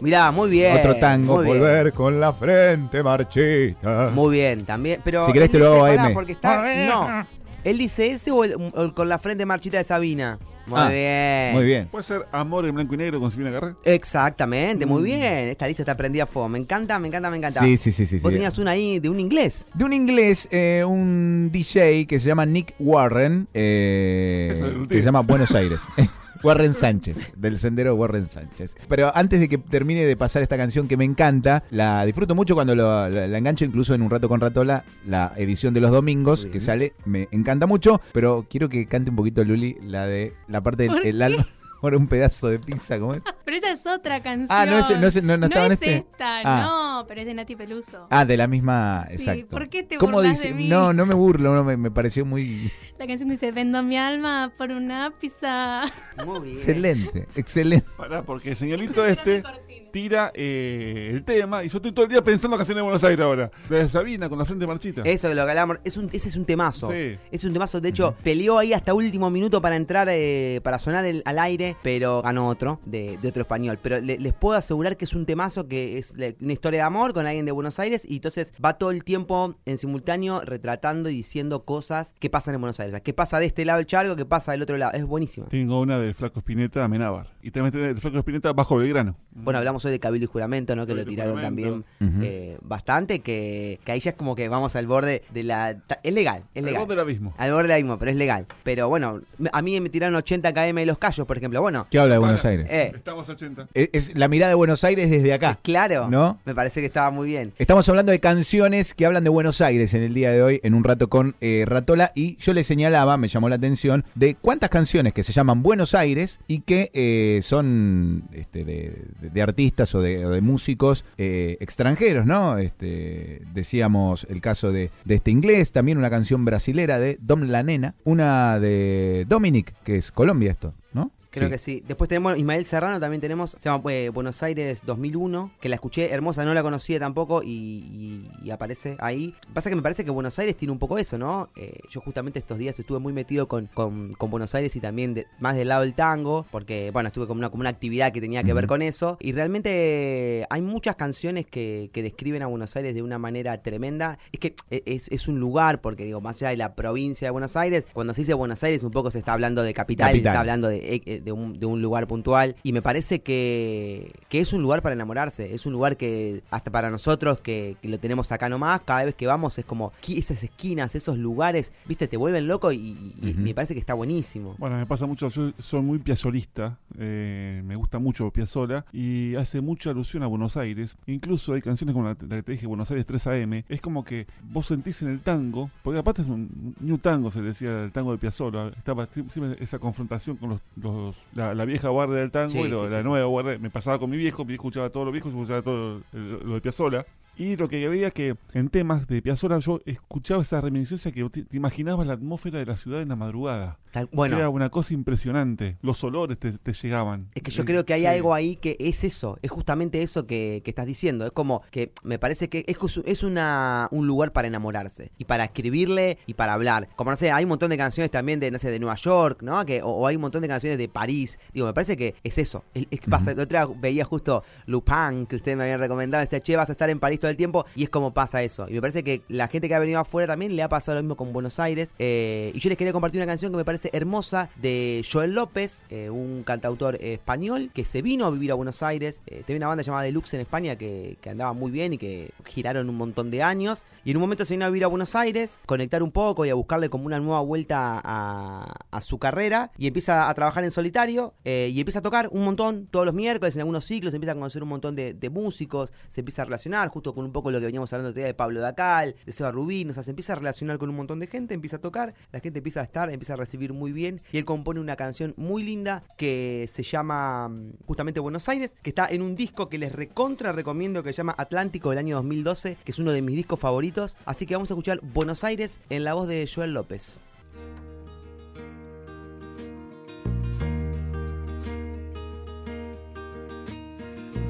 Mirá, 0.00 0.30
muy 0.30 0.50
bien. 0.50 0.76
Otro 0.76 0.94
tango, 0.96 1.38
bien. 1.40 1.48
volver 1.58 1.92
con 1.92 2.20
la 2.20 2.32
frente 2.32 3.02
marchita. 3.02 4.10
Muy 4.14 4.36
bien, 4.36 4.64
también. 4.64 5.00
Pero 5.04 5.26
Si 5.26 5.32
querés 5.32 5.50
te 5.50 5.58
lo 5.58 5.72
hago 5.72 5.84
a 5.84 5.94
M. 5.94 6.10
porque 6.14 6.32
está. 6.32 6.64
No. 6.86 7.26
¿Él 7.64 7.78
dice 7.78 8.06
ese 8.12 8.30
o, 8.30 8.44
el- 8.44 8.54
o 8.74 8.82
el 8.84 8.94
con 8.94 9.08
la 9.08 9.18
frente 9.18 9.44
marchita 9.46 9.78
de 9.78 9.84
Sabina? 9.84 10.38
Muy 10.66 10.78
Ah, 10.80 10.88
bien. 10.88 11.52
Muy 11.54 11.64
bien. 11.64 11.88
¿Puede 11.88 12.04
ser 12.04 12.26
Amor 12.32 12.66
en 12.66 12.74
blanco 12.74 12.94
y 12.94 12.98
negro 12.98 13.18
con 13.20 13.30
Silvina 13.30 13.50
Garre? 13.50 13.74
Exactamente, 13.84 14.86
muy 14.86 15.02
bien. 15.02 15.48
Esta 15.48 15.66
lista 15.66 15.82
está 15.82 15.96
prendida 15.96 16.22
a 16.22 16.26
fuego. 16.26 16.48
Me 16.48 16.58
encanta, 16.58 16.98
me 16.98 17.08
encanta, 17.08 17.30
me 17.30 17.36
encanta. 17.38 17.62
Mm. 17.62 17.64
Sí, 17.66 17.76
sí, 17.76 17.92
sí, 17.92 18.06
sí. 18.06 18.18
Vos 18.18 18.30
sí. 18.30 18.36
tenías 18.36 18.58
una 18.58 18.70
ahí 18.72 18.98
de 19.00 19.08
un 19.08 19.18
inglés. 19.20 19.66
De 19.74 19.84
un 19.84 19.92
inglés, 19.92 20.48
eh, 20.52 20.84
un 20.86 21.50
DJ 21.52 22.06
que 22.06 22.18
se 22.20 22.28
llama 22.28 22.46
Nick 22.46 22.74
Warren, 22.78 23.48
eh, 23.54 24.54
que 24.88 24.96
se 25.00 25.02
llama 25.02 25.20
Buenos 25.20 25.52
Aires. 25.54 25.80
Warren 26.44 26.74
Sánchez, 26.74 27.32
del 27.36 27.58
sendero 27.58 27.94
Warren 27.94 28.26
Sánchez. 28.26 28.76
Pero 28.88 29.10
antes 29.16 29.40
de 29.40 29.48
que 29.48 29.58
termine 29.58 30.04
de 30.04 30.16
pasar 30.16 30.42
esta 30.42 30.56
canción 30.56 30.86
que 30.88 30.96
me 30.96 31.04
encanta, 31.04 31.64
la 31.70 32.04
disfruto 32.04 32.34
mucho 32.34 32.54
cuando 32.54 32.74
lo- 32.74 33.08
la, 33.08 33.26
la 33.26 33.38
engancho, 33.38 33.64
incluso 33.64 33.94
en 33.94 34.02
un 34.02 34.10
rato 34.10 34.28
con 34.28 34.40
Ratola, 34.40 34.84
la 35.06 35.32
edición 35.36 35.74
de 35.74 35.80
los 35.80 35.90
domingos 35.90 36.46
que 36.46 36.60
sale, 36.60 36.92
me 37.04 37.28
encanta 37.32 37.66
mucho. 37.66 38.00
Pero 38.12 38.46
quiero 38.48 38.68
que 38.68 38.86
cante 38.86 39.10
un 39.10 39.16
poquito 39.16 39.42
Luli 39.44 39.76
la 39.82 40.06
de 40.06 40.34
la 40.48 40.62
parte 40.62 40.86
¿Por 40.86 41.02
del 41.02 41.16
el 41.16 41.22
alma 41.22 41.46
por 41.84 41.94
un 41.94 42.06
pedazo 42.06 42.48
de 42.48 42.58
pizza, 42.58 42.98
¿cómo 42.98 43.12
es? 43.12 43.22
Pero 43.44 43.58
esa 43.58 43.72
es 43.72 43.86
otra 43.86 44.20
canción. 44.22 44.48
Ah, 44.50 44.64
no 44.64 44.78
es- 44.78 44.98
no 44.98 45.06
es- 45.06 45.22
no- 45.22 45.36
no 45.36 45.46
estaba 45.48 45.66
en 45.66 45.72
es 45.72 45.78
este. 45.82 45.96
esta, 45.96 46.40
Ah. 46.42 46.62
no, 47.02 47.06
pero 47.06 47.20
es 47.20 47.26
de 47.26 47.34
Nati 47.34 47.56
Peluso. 47.56 48.06
Ah, 48.08 48.24
de 48.24 48.38
la 48.38 48.46
misma, 48.46 49.04
Sí, 49.10 49.14
exacto. 49.16 49.48
¿por 49.48 49.68
qué 49.68 49.82
te 49.82 49.98
¿Cómo 49.98 50.14
burlas 50.16 50.32
dice? 50.40 50.48
de 50.48 50.54
mí? 50.54 50.68
No, 50.68 50.94
no 50.94 51.04
me 51.04 51.14
burlo, 51.14 51.54
no, 51.54 51.62
me, 51.62 51.76
me 51.76 51.90
pareció 51.90 52.24
muy 52.24 52.72
La 52.98 53.06
canción 53.06 53.28
dice, 53.28 53.52
vendo 53.52 53.82
mi 53.82 53.98
alma 53.98 54.50
por 54.56 54.70
una 54.70 55.10
pizza. 55.20 55.82
Muy 56.24 56.40
bien. 56.40 56.56
excelente, 56.56 57.28
excelente. 57.36 57.86
Pará, 57.98 58.22
porque 58.22 58.50
el 58.50 58.56
señalito 58.56 59.04
este 59.04 59.42
tira 59.92 60.32
eh, 60.34 61.10
el 61.12 61.24
tema 61.24 61.64
y 61.64 61.68
yo 61.68 61.78
estoy 61.78 61.92
todo 61.92 62.04
el 62.04 62.10
día 62.10 62.22
pensando 62.22 62.56
en 62.56 62.58
canciones 62.58 62.78
de 62.78 62.82
Buenos 62.82 63.04
Aires 63.04 63.24
ahora. 63.24 63.50
La 63.68 63.78
de 63.78 63.88
Sabina 63.88 64.28
con 64.28 64.38
la 64.38 64.44
frente 64.44 64.66
marchita. 64.66 65.02
Eso 65.02 65.28
de 65.28 65.34
lo 65.34 65.44
que 65.44 65.50
hablamos, 65.50 65.78
es 65.84 65.96
un, 65.96 66.08
ese 66.12 66.28
es 66.28 66.36
un 66.36 66.44
temazo. 66.44 66.90
Sí. 66.90 67.16
Es 67.30 67.44
un 67.44 67.52
temazo, 67.52 67.80
de 67.80 67.88
hecho, 67.88 68.14
peleó 68.22 68.58
ahí 68.58 68.72
hasta 68.72 68.94
último 68.94 69.30
minuto 69.30 69.60
para 69.60 69.76
entrar, 69.76 70.08
eh, 70.10 70.60
para 70.62 70.78
sonar 70.78 71.04
el- 71.04 71.22
al 71.24 71.38
aire, 71.38 71.76
pero 71.82 72.22
ganó 72.22 72.48
otro, 72.48 72.80
de, 72.84 73.18
de 73.20 73.28
otro 73.28 73.42
español. 73.42 73.78
Pero 73.82 74.00
le- 74.00 74.18
les 74.18 74.32
puedo 74.32 74.56
asegurar 74.58 74.96
que 74.96 75.04
es 75.04 75.14
un 75.14 75.26
temazo, 75.26 75.68
que 75.68 75.98
es 75.98 76.14
una 76.40 76.52
historia 76.52 76.80
de 76.80 76.84
amor 76.84 77.12
con 77.12 77.26
alguien 77.26 77.44
de 77.46 77.52
Buenos 77.52 77.78
Aires 77.78 78.04
y 78.08 78.16
entonces 78.16 78.52
va 78.64 78.74
todo 78.78 78.90
el 78.90 79.04
tiempo 79.04 79.54
en 79.64 79.78
simultáneo 79.78 80.40
retratando 80.40 81.08
y 81.08 81.14
diciendo 81.16 81.64
cosas 81.64 82.14
que 82.18 82.30
pasan 82.30 82.54
en 82.54 82.60
Buenos 82.60 82.80
Aires. 82.80 82.92
O 82.92 82.96
sea, 82.96 83.02
¿Qué 83.02 83.12
pasa 83.12 83.38
de 83.38 83.46
este 83.46 83.64
lado 83.64 83.78
del 83.78 83.86
charco? 83.86 84.16
¿Qué 84.16 84.24
pasa 84.24 84.52
del 84.52 84.62
otro 84.62 84.76
lado? 84.76 84.92
Es 84.92 85.04
buenísimo. 85.04 85.46
Tengo 85.48 85.80
una 85.80 85.98
del 85.98 86.14
Flaco 86.14 86.40
Espineta, 86.40 86.84
Amenábar. 86.84 87.32
Y 87.42 87.50
también 87.50 87.72
tengo 87.72 87.86
del 87.86 87.98
Flaco 88.00 88.18
Espineta, 88.18 88.52
Bajo 88.52 88.76
Belgrano. 88.76 89.16
Bueno, 89.32 89.58
hablamos 89.64 89.84
hoy 89.84 89.92
de 89.92 90.00
Cabildo 90.00 90.24
y 90.24 90.28
Juramento, 90.28 90.76
¿no? 90.76 90.86
Que 90.86 90.92
lo 90.94 91.02
Cabildo 91.02 91.10
tiraron 91.10 91.40
también 91.42 91.84
eh, 92.22 92.58
bastante, 92.62 93.20
que, 93.20 93.78
que 93.84 93.92
ahí 93.92 94.00
ya 94.00 94.10
es 94.10 94.16
como 94.16 94.34
que 94.36 94.48
vamos 94.48 94.76
al 94.76 94.86
borde 94.86 95.22
de 95.32 95.42
la... 95.42 95.76
Es 96.02 96.14
legal, 96.14 96.44
es 96.54 96.60
Al 96.62 96.66
legal. 96.66 96.80
borde 96.82 96.92
del 96.94 97.00
abismo. 97.00 97.34
Al 97.38 97.50
borde 97.50 97.62
del 97.64 97.72
abismo, 97.72 97.98
pero 97.98 98.10
es 98.10 98.16
legal. 98.16 98.46
Pero 98.62 98.88
bueno, 98.88 99.20
a 99.52 99.62
mí 99.62 99.80
me 99.80 99.88
tiraron 99.88 100.14
80 100.14 100.52
km 100.52 100.74
de 100.80 100.86
los 100.86 100.98
callos, 100.98 101.26
por 101.26 101.36
ejemplo. 101.36 101.60
Bueno, 101.60 101.86
¿Qué 101.90 101.98
habla 101.98 102.14
de 102.14 102.18
Buenos 102.18 102.42
Bueno, 102.42 102.62
Aires? 102.62 102.72
eh, 102.72 102.92
Estamos 102.94 103.28
a 103.28 103.32
80. 103.32 103.68
Es, 103.74 103.88
es 103.92 104.16
la 104.18 104.28
mirada 104.28 104.50
de 104.50 104.54
Buenos 104.56 104.84
Aires 104.84 105.10
desde 105.10 105.32
acá. 105.32 105.58
claro, 105.62 106.08
¿No? 106.10 106.38
me 106.44 106.54
parece 106.54 106.80
que 106.80 106.86
estaba 106.86 107.10
muy 107.10 107.28
bien. 107.28 107.52
Estamos 107.58 107.88
hablando 107.88 108.12
de 108.12 108.20
canciones 108.20 108.94
que 108.94 109.06
hablan 109.06 109.24
de 109.24 109.30
Buenos 109.30 109.60
Aires 109.60 109.94
en 109.94 110.02
el 110.02 110.14
día 110.14 110.30
de 110.32 110.42
hoy, 110.42 110.60
en 110.62 110.74
un 110.74 110.84
rato 110.84 111.08
con 111.08 111.34
eh, 111.40 111.64
Ratola, 111.66 112.12
y 112.14 112.36
yo 112.36 112.52
le 112.52 112.64
señalaba, 112.64 113.16
me 113.16 113.28
llamó 113.28 113.48
la 113.48 113.56
atención, 113.56 114.04
de 114.14 114.34
cuántas 114.34 114.70
canciones 114.70 115.12
que 115.12 115.22
se 115.22 115.32
llaman 115.32 115.62
Buenos 115.62 115.94
Aires 115.94 116.40
y 116.46 116.60
que 116.60 116.90
eh, 116.94 117.40
son 117.42 118.24
este, 118.32 118.64
de, 118.64 118.96
de- 119.20 119.30
de 119.30 119.42
artistas 119.54 119.94
o 119.94 120.02
de, 120.02 120.26
o 120.26 120.30
de 120.30 120.40
músicos 120.40 121.04
eh, 121.16 121.56
extranjeros, 121.60 122.26
¿no? 122.26 122.58
Este, 122.58 123.42
decíamos 123.52 124.26
el 124.28 124.40
caso 124.40 124.72
de, 124.72 124.90
de 125.04 125.14
este 125.14 125.30
inglés, 125.30 125.70
también 125.70 125.96
una 125.96 126.10
canción 126.10 126.44
brasilera 126.44 126.98
de 126.98 127.18
Dom 127.20 127.42
La 127.42 127.62
Nena, 127.62 127.94
una 128.02 128.58
de 128.58 129.26
Dominic, 129.28 129.72
que 129.84 129.96
es 129.96 130.10
Colombia 130.10 130.50
esto, 130.50 130.74
¿no? 130.92 131.12
Creo 131.34 131.48
Sí. 131.48 131.52
que 131.52 131.58
sí. 131.58 131.82
Después 131.86 132.08
tenemos 132.08 132.38
Ismael 132.38 132.64
Serrano, 132.64 133.00
también 133.00 133.20
tenemos, 133.20 133.50
se 133.50 133.58
llama 133.68 133.82
eh, 133.92 134.08
Buenos 134.08 134.42
Aires 134.42 134.82
2001, 134.86 135.50
que 135.60 135.68
la 135.68 135.74
escuché 135.74 136.10
hermosa, 136.12 136.44
no 136.44 136.54
la 136.54 136.62
conocía 136.62 136.98
tampoco 137.00 137.42
y, 137.42 137.48
y- 137.48 138.30
y 138.42 138.50
aparece 138.50 138.96
ahí. 139.00 139.34
Pasa 139.52 139.68
que 139.70 139.76
me 139.76 139.82
parece 139.82 140.04
que 140.04 140.10
Buenos 140.10 140.38
Aires 140.38 140.56
tiene 140.56 140.72
un 140.72 140.78
poco 140.78 140.96
eso, 140.98 141.18
¿no? 141.18 141.50
Eh, 141.56 141.78
yo 141.90 142.00
justamente 142.00 142.38
estos 142.38 142.58
días 142.58 142.78
estuve 142.78 142.98
muy 142.98 143.12
metido 143.12 143.48
con, 143.48 143.66
con- 143.74 144.12
con 144.14 144.30
Buenos 144.30 144.54
Aires 144.54 144.74
y 144.76 144.80
también 144.80 145.14
de- 145.14 145.26
más 145.40 145.56
del 145.56 145.68
lado 145.68 145.82
del 145.82 145.94
tango, 145.94 146.46
porque, 146.50 146.90
bueno, 146.92 147.08
estuve 147.08 147.26
como 147.26 147.38
una, 147.40 147.50
como 147.50 147.60
una 147.62 147.70
actividad 147.70 148.12
que 148.12 148.20
tenía 148.20 148.42
que 148.44 148.52
ver 148.54 148.66
con 148.66 148.80
eso. 148.82 149.16
Y 149.20 149.32
realmente 149.32 150.46
hay 150.50 150.60
muchas 150.62 150.96
canciones 150.96 151.46
que, 151.46 151.90
que 151.92 152.02
describen 152.02 152.42
a 152.42 152.46
Buenos 152.46 152.74
Aires 152.76 152.94
de 152.94 153.02
una 153.02 153.18
manera 153.18 153.60
tremenda. 153.62 154.18
Es 154.32 154.40
que 154.40 154.54
es, 154.70 155.08
es 155.10 155.28
un 155.28 155.40
lugar, 155.40 155.80
porque 155.80 156.04
digo, 156.04 156.20
más 156.20 156.36
allá 156.36 156.50
de 156.50 156.56
la 156.56 156.74
provincia 156.74 157.26
de 157.28 157.30
Buenos 157.32 157.56
Aires, 157.56 157.84
cuando 157.92 158.14
se 158.14 158.22
dice 158.22 158.34
Buenos 158.34 158.62
Aires 158.62 158.82
un 158.82 158.90
poco 158.90 159.10
se 159.10 159.18
está 159.18 159.32
hablando 159.32 159.62
de 159.62 159.74
capital, 159.74 160.12
se 160.12 160.18
está 160.18 160.38
hablando 160.38 160.68
de, 160.68 161.02
eh, 161.06 161.20
de 161.24 161.32
un, 161.32 161.58
de 161.58 161.66
un 161.66 161.80
lugar 161.82 162.06
puntual. 162.06 162.56
Y 162.62 162.72
me 162.72 162.82
parece 162.82 163.20
que, 163.22 164.12
que 164.28 164.40
es 164.40 164.52
un 164.52 164.62
lugar 164.62 164.82
para 164.82 164.94
enamorarse. 164.94 165.54
Es 165.54 165.66
un 165.66 165.72
lugar 165.72 165.96
que, 165.96 166.42
hasta 166.50 166.70
para 166.70 166.90
nosotros 166.90 167.38
que, 167.40 167.76
que 167.82 167.88
lo 167.88 167.98
tenemos 167.98 168.30
acá 168.32 168.48
nomás, 168.48 168.82
cada 168.84 169.04
vez 169.04 169.14
que 169.14 169.26
vamos 169.26 169.58
es 169.58 169.64
como 169.64 169.92
esas 170.08 170.42
esquinas, 170.44 170.94
esos 170.94 171.18
lugares, 171.18 171.72
viste, 171.86 172.06
te 172.08 172.16
vuelven 172.16 172.46
loco 172.46 172.70
y, 172.72 172.76
y- 172.76 173.14
y 173.22 173.30
Ujú. 173.32 173.40
me 173.40 173.54
parece 173.54 173.74
que 173.74 173.80
está 173.80 173.94
buenísimo. 173.94 174.54
Bueno, 174.58 174.76
me 174.76 174.86
pasa 174.86 175.06
mucho, 175.06 175.28
yo 175.28 175.52
soy 175.58 175.82
muy 175.82 175.98
piazolista, 175.98 176.78
eh, 176.98 177.62
me 177.64 177.76
gusta 177.76 177.98
mucho 177.98 178.30
Piazzola 178.30 178.84
y 178.92 179.34
hace 179.36 179.60
mucha 179.60 179.90
alusión 179.90 180.22
a 180.22 180.26
Buenos 180.26 180.56
Aires. 180.56 180.96
Incluso 181.06 181.52
hay 181.54 181.62
canciones 181.62 181.94
como 181.94 182.06
la, 182.08 182.16
la 182.28 182.36
que 182.36 182.42
te 182.42 182.52
dije, 182.52 182.66
Buenos 182.66 182.90
Aires 182.90 183.06
3 183.06 183.26
AM. 183.28 183.64
Es 183.68 183.80
como 183.80 184.04
que 184.04 184.26
vos 184.50 184.66
sentís 184.66 185.02
en 185.02 185.08
el 185.08 185.20
tango, 185.20 185.70
porque 185.82 185.98
aparte 185.98 186.22
es 186.22 186.28
un 186.28 186.74
new 186.80 186.98
tango, 186.98 187.30
se 187.30 187.40
le 187.40 187.48
decía 187.48 187.84
el 187.84 187.92
tango 187.92 188.12
de 188.12 188.18
Piazzola. 188.18 188.72
Estaba 188.76 189.06
sie- 189.10 189.28
siempre 189.30 189.62
esa 189.62 189.78
confrontación 189.78 190.36
con 190.36 190.50
los, 190.50 190.60
los- 190.76 191.13
la, 191.34 191.54
la 191.54 191.64
vieja 191.64 191.88
guardia 191.88 192.16
del 192.18 192.30
tango 192.30 192.48
Sí, 192.50 192.58
y 192.60 192.68
lo- 192.68 192.86
sí, 192.88 192.94
la 192.94 193.02
nueva 193.02 193.26
guardia. 193.26 193.58
Me 193.58 193.70
pasaba 193.70 193.98
con 193.98 194.10
mi 194.10 194.16
viejo, 194.16 194.44
mi 194.44 194.48
viejo 194.48 194.62
escuchaba 194.62 194.90
todo 194.90 195.04
lo 195.04 195.12
viejo, 195.12 195.28
yo 195.30 195.36
escuchaba 195.36 195.62
todo 195.62 196.00
lo, 196.12 196.38
lo 196.44 196.54
de 196.54 196.60
Piazzola. 196.60 197.04
Y 197.36 197.56
lo 197.56 197.68
que 197.68 197.88
veía 197.88 198.10
que 198.10 198.36
en 198.52 198.68
temas 198.68 199.06
de 199.08 199.20
Piazzola 199.22 199.58
yo 199.58 199.80
escuchaba 199.86 200.42
esa 200.42 200.60
reminiscencia 200.60 201.10
que 201.12 201.28
te, 201.30 201.42
te 201.44 201.56
imaginabas 201.56 202.06
la 202.06 202.12
atmósfera 202.12 202.58
de 202.60 202.66
la 202.66 202.76
ciudad 202.76 203.02
en 203.02 203.08
la 203.08 203.16
madrugada. 203.16 203.78
Tal- 203.90 204.04
Era 204.04 204.16
bueno, 204.16 204.50
una 204.50 204.70
cosa 204.70 204.94
impresionante. 204.94 205.76
Los 205.82 206.02
olores 206.04 206.38
te, 206.38 206.52
te 206.52 206.72
llegaban. 206.72 207.28
es 207.34 207.42
que 207.42 207.50
yo 207.50 207.62
Eh, 207.62 207.66
creo 207.66 207.84
que 207.84 207.94
hay 207.94 208.00
sí. 208.02 208.06
algo 208.06 208.34
ahí 208.34 208.56
que 208.56 208.76
es 208.78 209.04
eso, 209.04 209.38
es 209.42 209.50
justamente 209.50 210.02
eso 210.02 210.26
que, 210.26 210.62
que 210.64 210.70
estás 210.70 210.86
diciendo. 210.86 211.24
Es 211.26 211.32
como 211.32 211.62
que 211.70 211.92
me 212.02 212.18
parece 212.18 212.48
que 212.48 212.64
es, 212.66 212.76
es 213.04 213.22
una, 213.22 213.88
un 213.90 214.06
lugar 214.06 214.32
para 214.32 214.48
enamorarse 214.48 215.10
y 215.18 215.24
para 215.24 215.44
escribirle 215.44 216.18
y 216.26 216.34
para 216.34 216.52
hablar. 216.54 216.88
Como 216.96 217.10
no 217.10 217.16
sé, 217.16 217.30
hay 217.32 217.44
un 217.44 217.48
montón 217.50 217.70
de 217.70 217.76
canciones 217.76 218.10
también 218.10 218.40
de, 218.40 218.50
no 218.50 218.58
sé, 218.58 218.70
de 218.70 218.78
Nueva 218.78 218.96
York, 218.96 219.42
¿no? 219.42 219.64
Que, 219.64 219.82
o, 219.82 219.88
o 219.88 220.06
hay 220.06 220.16
un 220.16 220.22
montón 220.22 220.42
de 220.42 220.48
canciones 220.48 220.78
de 220.78 220.88
París. 220.88 221.38
Digo, 221.52 221.66
me 221.66 221.72
parece 221.74 221.96
que 221.96 222.14
es 222.22 222.38
eso. 222.38 222.64
Es, 222.74 222.86
es 222.90 223.00
que 223.00 223.08
pasa. 223.10 223.34
Día 223.34 223.66
veía 223.80 224.04
justo 224.04 224.42
Lupin, 224.66 225.26
que 225.26 225.36
ustedes 225.36 225.56
me 225.56 225.64
habían 225.64 225.80
recomendado. 225.80 226.20
Decía, 226.22 226.40
che, 226.40 226.56
vas 226.56 226.68
a 226.68 226.72
estar 226.72 226.90
en 226.90 226.98
París 226.98 227.20
todo 227.24 227.30
el 227.30 227.38
tiempo. 227.38 227.64
Y 227.74 227.84
es 227.84 227.88
como 227.88 228.12
pasa 228.12 228.42
eso. 228.42 228.66
Y 228.68 228.74
me 228.74 228.80
parece 228.82 229.02
que 229.02 229.22
la 229.28 229.48
gente 229.48 229.66
que 229.66 229.74
ha 229.74 229.78
venido 229.78 229.98
afuera 229.98 230.26
también 230.26 230.54
le 230.54 230.62
ha 230.62 230.68
pasado 230.68 230.96
lo 230.96 231.02
mismo 231.02 231.16
con 231.16 231.32
Buenos 231.32 231.58
Aires. 231.58 231.94
Eh, 231.98 232.52
y 232.54 232.60
yo 232.60 232.68
les 232.68 232.76
quería 232.76 232.92
compartir 232.92 233.18
una 233.18 233.26
canción 233.26 233.50
que 233.50 233.56
me 233.56 233.64
parece 233.64 233.88
hermosa 233.94 234.50
de 234.56 235.02
Joel 235.10 235.32
López, 235.32 235.86
eh, 235.88 236.10
un 236.10 236.42
cantautor 236.44 236.96
español 236.96 237.70
que 237.72 237.86
se 237.86 238.02
vino 238.02 238.26
a 238.26 238.30
vivir 238.30 238.52
a 238.52 238.56
Buenos 238.56 238.82
Aires. 238.82 239.22
Eh, 239.26 239.42
tenía 239.46 239.56
una 239.56 239.68
banda 239.68 239.82
llamada 239.82 240.04
Deluxe 240.04 240.34
en 240.34 240.40
España 240.40 240.76
que, 240.76 241.16
andaba 241.30 241.54
muy 241.54 241.70
bien 241.70 241.94
y 241.94 241.98
que 241.98 242.32
giraron 242.44 242.90
un 242.90 242.96
montón 242.96 243.30
de 243.30 243.42
años. 243.42 243.84
Y 244.04 244.10
en 244.10 244.18
un 244.18 244.20
momento 244.20 244.44
se 244.44 244.52
vino 244.52 244.66
a 244.66 244.68
vivir 244.68 244.84
a 244.84 244.88
Buenos 244.88 245.14
Aires, 245.14 245.58
conectar 245.64 246.02
un 246.02 246.12
poco 246.12 246.44
y 246.44 246.50
a 246.50 246.54
buscarle 246.54 246.90
como 246.90 247.06
una 247.06 247.18
nueva 247.18 247.40
vuelta 247.40 248.02
a, 248.04 249.00
su 249.00 249.18
carrera. 249.18 249.70
Y 249.78 249.86
empieza 249.86 250.28
a 250.28 250.34
trabajar 250.34 250.62
en 250.64 250.70
solitario 250.70 251.32
y 251.44 251.78
empieza 251.78 252.00
a 252.00 252.02
tocar 252.02 252.28
un 252.30 252.44
montón 252.44 252.86
todos 252.90 253.06
los 253.06 253.14
miércoles 253.14 253.56
en 253.56 253.62
algunos 253.62 253.86
ciclos. 253.86 254.12
Empieza 254.12 254.32
a 254.32 254.34
conocer 254.34 254.62
un 254.62 254.68
montón 254.68 254.94
de, 254.94 255.14
de 255.14 255.30
músicos, 255.30 255.90
se 256.08 256.20
empieza 256.20 256.42
a 256.42 256.44
relacionar 256.44 256.88
justo 256.88 257.13
con 257.14 257.24
un 257.24 257.32
poco 257.32 257.50
lo 257.50 257.58
que 257.58 257.66
veníamos 257.66 257.92
hablando 257.92 258.12
de 258.12 258.34
Pablo 258.34 258.60
Dacal, 258.60 259.14
de 259.24 259.32
Seba 259.32 259.50
Rubín. 259.50 259.90
O 259.90 259.94
sea, 259.94 260.02
se 260.02 260.10
empieza 260.10 260.32
a 260.32 260.36
relacionar 260.36 260.78
con 260.78 260.90
un 260.90 260.96
montón 260.96 261.20
de 261.20 261.26
gente, 261.26 261.54
empieza 261.54 261.76
a 261.76 261.80
tocar, 261.80 262.14
la 262.32 262.40
gente 262.40 262.58
empieza 262.58 262.80
a 262.80 262.84
estar, 262.84 263.10
empieza 263.10 263.34
a 263.34 263.36
recibir 263.36 263.72
muy 263.72 263.92
bien. 263.92 264.20
Y 264.32 264.38
él 264.38 264.44
compone 264.44 264.80
una 264.80 264.96
canción 264.96 265.34
muy 265.36 265.62
linda 265.62 266.02
que 266.16 266.68
se 266.70 266.82
llama 266.82 267.48
mm, 267.48 267.72
justamente 267.86 268.20
Buenos 268.20 268.48
Aires, 268.48 268.76
que 268.82 268.90
está 268.90 269.06
en 269.06 269.22
un 269.22 269.36
disco 269.36 269.68
que 269.68 269.78
les 269.78 269.92
recontra 269.92 270.52
recomiendo 270.52 271.02
que 271.02 271.12
se 271.12 271.18
llama 271.18 271.34
Atlántico 271.38 271.90
del 271.90 271.98
año 271.98 272.16
2012, 272.16 272.76
que 272.84 272.92
es 272.92 272.98
uno 272.98 273.12
de 273.12 273.22
mis 273.22 273.36
discos 273.36 273.60
favoritos. 273.60 274.16
Así 274.24 274.46
que 274.46 274.54
vamos 274.54 274.70
a 274.70 274.74
escuchar 274.74 275.00
Buenos 275.02 275.44
Aires 275.44 275.80
en 275.90 276.04
la 276.04 276.14
voz 276.14 276.28
de 276.28 276.48
Joel 276.52 276.74
López. 276.74 277.18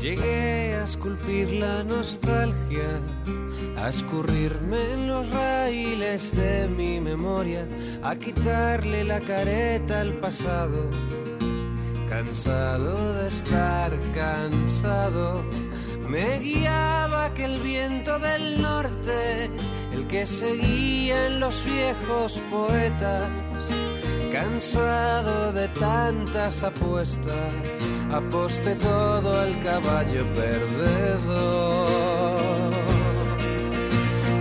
Llegué 0.01 0.74
a 0.85 0.87
esculpir 0.87 1.51
la 1.51 1.83
nostalgia, 1.83 3.01
a 3.79 3.89
escurrirme 3.89 4.93
en 4.93 5.09
los 5.09 5.27
raíles 5.31 6.37
de 6.37 6.69
mi 6.69 7.01
memoria, 7.01 7.67
a 8.03 8.15
quitarle 8.17 9.03
la 9.03 9.19
careta 9.21 10.03
al 10.03 10.13
pasado. 10.21 10.91
Cansado 12.07 13.15
de 13.15 13.29
estar 13.29 13.99
cansado, 14.13 15.43
me 16.07 16.39
guiaba 16.41 17.27
aquel 17.27 17.59
viento 17.61 18.19
del 18.19 18.61
norte, 18.61 19.51
el 19.91 20.07
que 20.07 20.27
seguían 20.27 21.41
los 21.41 21.65
viejos 21.65 22.43
poetas. 22.51 23.31
Cansado 24.35 25.53
de 25.53 25.69
tantas 25.69 26.65
apuestas, 26.65 27.53
aposté 28.13 28.75
todo 28.75 29.39
al 29.39 29.57
caballo 29.61 30.27
perdedor. 30.35 31.79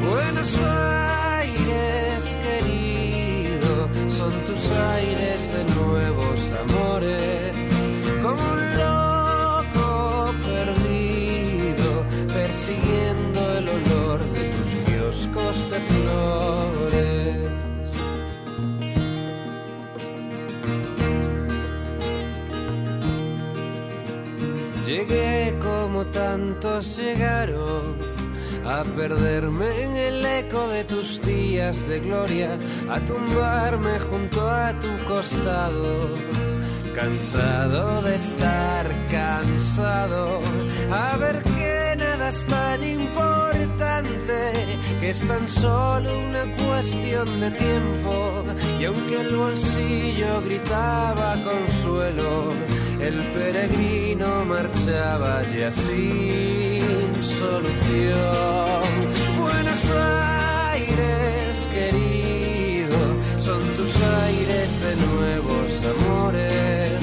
Buenos 0.09 0.59
Aires, 0.63 2.35
querido, 2.41 3.87
son 4.09 4.33
tus 4.45 4.71
aires 4.71 5.51
de 5.51 5.63
nuevos 5.75 6.39
amores. 6.63 7.53
Como 8.19 8.41
un 8.51 8.77
loco 8.79 10.33
perdido, 10.41 12.03
persiguiendo 12.33 13.57
el 13.59 13.69
olor 13.69 14.19
de 14.31 14.43
tus 14.45 14.73
kioscos 14.73 15.69
de 15.69 15.79
flores. 15.81 17.12
Tantos 26.13 26.97
llegaron 26.97 27.97
a 28.65 28.83
perderme 28.83 29.83
en 29.83 29.95
el 29.95 30.25
eco 30.25 30.67
de 30.69 30.83
tus 30.85 31.19
días 31.21 31.87
de 31.87 31.99
gloria, 31.99 32.57
a 32.89 33.03
tumbarme 33.03 33.99
junto 33.99 34.47
a 34.49 34.77
tu 34.79 34.87
costado. 35.05 36.15
Cansado 36.93 38.03
de 38.03 38.15
estar 38.15 38.85
cansado, 39.09 40.39
a 40.91 41.17
ver 41.17 41.41
que 41.41 41.95
nada 41.97 42.29
es 42.29 42.45
tan 42.45 42.83
importante, 42.83 44.53
que 44.99 45.09
es 45.09 45.27
tan 45.27 45.49
solo 45.49 46.09
una 46.29 46.55
cuestión 46.55 47.39
de 47.41 47.49
tiempo. 47.51 48.43
Y 48.79 48.85
aunque 48.85 49.21
el 49.21 49.35
bolsillo 49.35 50.41
gritaba 50.43 51.35
consuelo, 51.41 51.82
el 53.07 53.21
peregrino 53.33 54.45
marchaba 54.45 55.43
ya 55.55 55.71
sin 55.71 57.21
solución. 57.21 58.83
Buenos 59.37 59.91
Aires, 60.71 61.67
querido, 61.71 62.97
son 63.37 63.61
tus 63.75 63.93
aires 64.25 64.79
de 64.81 64.95
nuevos 64.95 65.69
amores. 65.93 66.99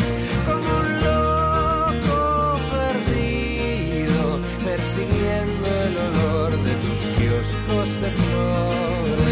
Como 0.48 0.68
un 0.82 0.88
loco 1.08 2.60
perdido, 2.76 4.40
persiguiendo 4.64 5.66
el 5.86 5.96
olor 6.08 6.50
de 6.66 6.74
tus 6.84 7.00
kioscos 7.16 8.00
de 8.00 8.10
flores. 8.10 9.29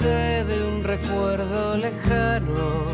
Salté 0.00 0.44
de 0.44 0.64
un 0.66 0.82
recuerdo 0.84 1.76
lejano 1.76 2.86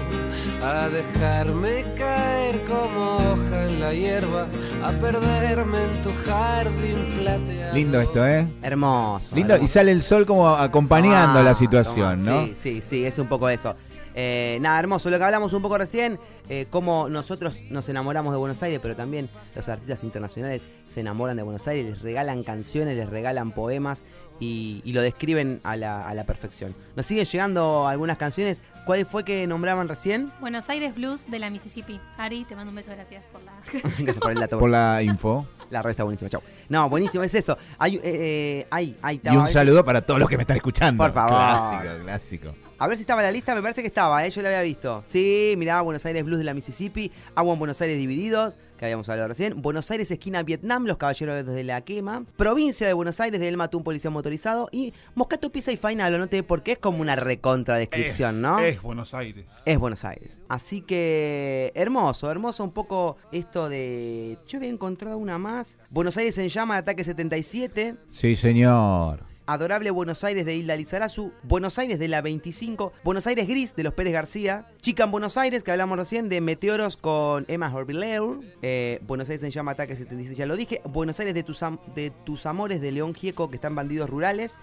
a 0.63 0.89
dejarme 0.89 1.85
caer 1.97 2.65
como 2.65 3.17
hoja 3.17 3.65
en 3.67 3.81
la 3.81 3.93
hierba, 3.95 4.49
a 4.83 4.91
perderme 4.91 5.85
en 5.85 6.03
tu 6.03 6.11
jardín 6.27 7.15
plateado. 7.19 7.75
Lindo 7.75 8.01
esto, 8.01 8.27
¿eh? 8.27 8.49
Hermoso. 8.63 9.37
Lindo, 9.37 9.55
y 9.55 9.57
hermoso. 9.57 9.73
sale 9.73 9.93
el 9.93 10.03
sol 10.03 10.27
como 10.27 10.49
acompañando 10.49 11.39
Ah, 11.39 11.43
la 11.45 11.55
situación, 11.55 12.19
toma. 12.19 12.31
¿no? 12.33 12.47
Sí, 12.47 12.53
sí, 12.57 12.81
sí, 12.83 13.05
es 13.05 13.19
un 13.19 13.29
poco 13.29 13.49
eso. 13.49 13.73
Eh, 14.19 14.57
nada, 14.63 14.79
hermoso. 14.79 15.11
Lo 15.11 15.19
que 15.19 15.25
hablamos 15.25 15.53
un 15.53 15.61
poco 15.61 15.77
recién, 15.77 16.19
eh, 16.49 16.67
cómo 16.71 17.11
nosotros 17.11 17.63
nos 17.69 17.87
enamoramos 17.91 18.33
de 18.33 18.39
Buenos 18.39 18.63
Aires, 18.63 18.81
pero 18.83 18.97
también 18.97 19.29
los 19.55 19.69
artistas 19.69 20.03
internacionales 20.05 20.67
se 20.87 21.01
enamoran 21.01 21.37
de 21.37 21.43
Buenos 21.43 21.69
Aires, 21.69 21.85
les 21.85 22.01
regalan 22.01 22.43
canciones, 22.43 22.97
les 22.97 23.11
regalan 23.11 23.53
poemas 23.53 24.05
y, 24.41 24.81
y 24.85 24.93
lo 24.93 25.03
describen 25.03 25.61
a 25.65 25.77
la, 25.77 26.09
a 26.09 26.15
la 26.15 26.25
perfección. 26.25 26.75
Nos 26.97 27.05
siguen 27.05 27.27
llegando 27.27 27.87
algunas 27.87 28.17
canciones. 28.17 28.63
¿Cuál 28.87 29.05
fue 29.05 29.23
que 29.25 29.47
nombraban 29.47 29.87
recién? 29.87 30.33
Buenos 30.41 30.71
Aires 30.71 30.95
Blues 30.95 31.31
de 31.31 31.39
la 31.39 31.51
Mississippi. 31.51 32.01
Ari, 32.17 32.45
te 32.45 32.57
mando 32.57 32.71
un 32.71 32.77
beso, 32.77 32.93
gracias 32.93 33.27
por 33.27 33.43
la. 33.43 33.53
Gracias 33.83 34.17
por 34.17 34.33
el 34.33 34.41
dato. 34.41 34.59
Por 34.67 34.71
la 34.71 35.03
info. 35.03 35.47
La 35.69 35.83
red 35.83 35.91
está 35.91 36.05
buenísima, 36.05 36.31
chau. 36.31 36.41
No, 36.69 36.89
buenísimo, 36.89 37.23
es 37.23 37.35
eso. 37.35 37.59
Hay, 37.79 37.97
eh, 37.97 38.01
eh, 38.05 38.67
hay, 38.71 38.97
hay, 39.03 39.21
Y 39.25 39.37
un 39.37 39.49
saludo 39.49 39.85
para 39.85 40.01
todos 40.01 40.21
los 40.21 40.29
que 40.29 40.37
me 40.37 40.45
están 40.45 40.57
escuchando. 40.57 41.03
Por 41.03 41.13
favor. 41.13 41.37
Clásico, 41.37 42.05
clásico. 42.05 42.66
A 42.79 42.87
ver 42.87 42.99
si 42.99 43.05
estaba 43.05 43.23
en 43.23 43.29
la 43.29 43.33
lista, 43.33 43.55
me 43.55 43.63
parece 43.63 43.81
que 43.81 43.87
estaba, 43.87 44.27
¿eh? 44.27 44.31
yo 44.31 44.43
la 44.43 44.49
había 44.49 44.61
visto. 44.61 45.03
Sí, 45.07 45.55
mirá, 45.57 45.81
Buenos 45.81 46.05
Aires 46.05 46.23
Blues 46.23 46.39
de 46.39 46.45
la 46.45 46.53
Mississippi, 46.53 47.11
Agua 47.35 47.55
en 47.55 47.59
Buenos 47.59 47.81
Aires 47.81 47.97
Divididos, 47.97 48.59
que 48.77 48.85
habíamos 48.85 49.09
hablado 49.09 49.29
recién, 49.29 49.63
Buenos 49.63 49.91
Aires 49.91 50.11
esquina 50.11 50.43
Vietnam, 50.43 50.85
Los 50.85 50.99
Caballeros 50.99 51.47
desde 51.47 51.65
la 51.65 51.81
Quema, 51.81 52.27
Provincia 52.37 52.87
de 52.87 52.93
Buenos 52.93 53.19
Aires 53.19 53.41
de 53.41 53.49
El 53.49 53.57
Matú, 53.57 53.79
un 53.79 53.85
policía 53.85 54.11
motorizado, 54.11 54.69
y 54.73 54.93
Moscato 55.15 55.51
Pizza 55.51 55.73
y 55.73 55.79
Final, 55.79 56.13
lo 56.13 56.19
noté 56.19 56.43
porque 56.43 56.73
es 56.73 56.79
como 56.79 57.01
una 57.01 57.17
recontra 57.17 57.77
descripción, 57.77 58.35
es, 58.35 58.41
¿no? 58.43 58.59
Es 58.59 58.83
Buenos 58.83 59.15
Aires. 59.15 59.63
Es 59.65 59.79
Buenos 59.79 60.05
Aires. 60.05 60.43
Así 60.51 60.83
que 60.83 61.73
hermoso, 61.75 62.31
hermoso 62.31 62.63
un 62.63 62.73
poco 62.73 63.17
esto 63.33 63.71
de... 63.71 64.37
Yo 64.47 64.59
había 64.59 64.69
encontrado 64.69 65.17
una 65.17 65.39
más. 65.39 65.79
Buenos 65.89 66.19
Aires 66.19 66.37
en 66.37 66.51
llama, 66.51 66.77
ataque 66.77 67.05
77. 67.05 67.95
Sí, 68.11 68.37
señor. 68.37 69.36
Adorable 69.47 69.91
Buenos 69.93 70.25
Aires 70.25 70.45
de 70.45 70.57
Hilda 70.57 70.75
Lizarazu, 70.75 71.33
Buenos 71.45 71.79
Aires 71.79 72.01
de 72.01 72.09
la 72.09 72.21
25, 72.21 72.93
Buenos 73.05 73.27
Aires 73.29 73.47
Gris 73.47 73.77
de 73.77 73.85
los 73.85 73.95
Pérez 73.95 74.13
García, 74.13 74.67
Chica 74.83 75.05
en 75.05 75.13
Buenos 75.13 75.37
Aires, 75.37 75.63
que 75.63 75.71
hablamos 75.71 75.97
recién, 75.97 76.29
de 76.29 76.41
Meteoros 76.41 76.97
con 76.97 77.45
Emma 77.47 77.73
Horvileur, 77.73 78.41
eh, 78.63 79.01
Buenos 79.07 79.29
Aires 79.29 79.45
en 79.45 79.51
Llama 79.53 79.73
Ataque 79.73 79.95
77, 79.95 80.35
ya 80.35 80.47
lo 80.47 80.57
dije, 80.57 80.81
Buenos 80.85 81.21
Aires 81.21 81.35
de 81.35 81.45
tus, 81.45 81.61
de 81.95 82.13
tus 82.25 82.45
Amores 82.45 82.81
de 82.81 82.91
León 82.91 83.15
Gieco, 83.15 83.49
que 83.49 83.55
están 83.55 83.77
bandidos 83.77 84.11
rurales, 84.11 84.59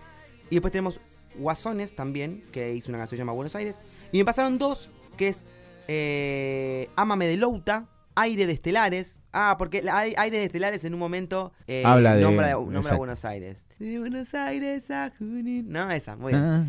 y 0.50 0.56
después 0.56 0.74
tenemos 0.74 1.00
Guasones 1.36 1.96
también, 1.96 2.44
que 2.52 2.74
hizo 2.74 2.92
una 2.92 2.98
canción 2.98 3.20
llamada 3.20 3.38
Buenos 3.38 3.56
Aires, 3.56 3.84
y 4.12 4.18
me 4.18 4.26
pasaron 4.26 4.58
dos, 4.58 4.90
que 5.16 5.30
es 5.30 5.46
eh, 5.88 6.90
Ámame 6.98 7.28
de 7.28 7.38
Louta, 7.38 7.88
Aire 8.16 8.46
de 8.48 8.54
Estelares. 8.54 9.22
Ah, 9.32 9.56
porque 9.58 9.84
Aire 9.92 10.38
de 10.38 10.46
Estelares 10.46 10.84
en 10.86 10.94
un 10.94 11.00
momento 11.00 11.52
eh, 11.68 11.84
Habla 11.86 12.16
de- 12.16 12.22
nombra, 12.24 12.52
nombra 12.52 12.82
a. 12.94 12.98
Buenos 12.98 13.26
Aires. 13.26 13.64
De 13.80 14.00
Buenos 14.00 14.34
Aires 14.34 14.90
a 14.92 15.12
Junín. 15.18 15.66
No, 15.70 15.90
esa, 15.92 16.16
muy 16.16 16.32
bien. 16.34 16.44
Ajá. 16.44 16.64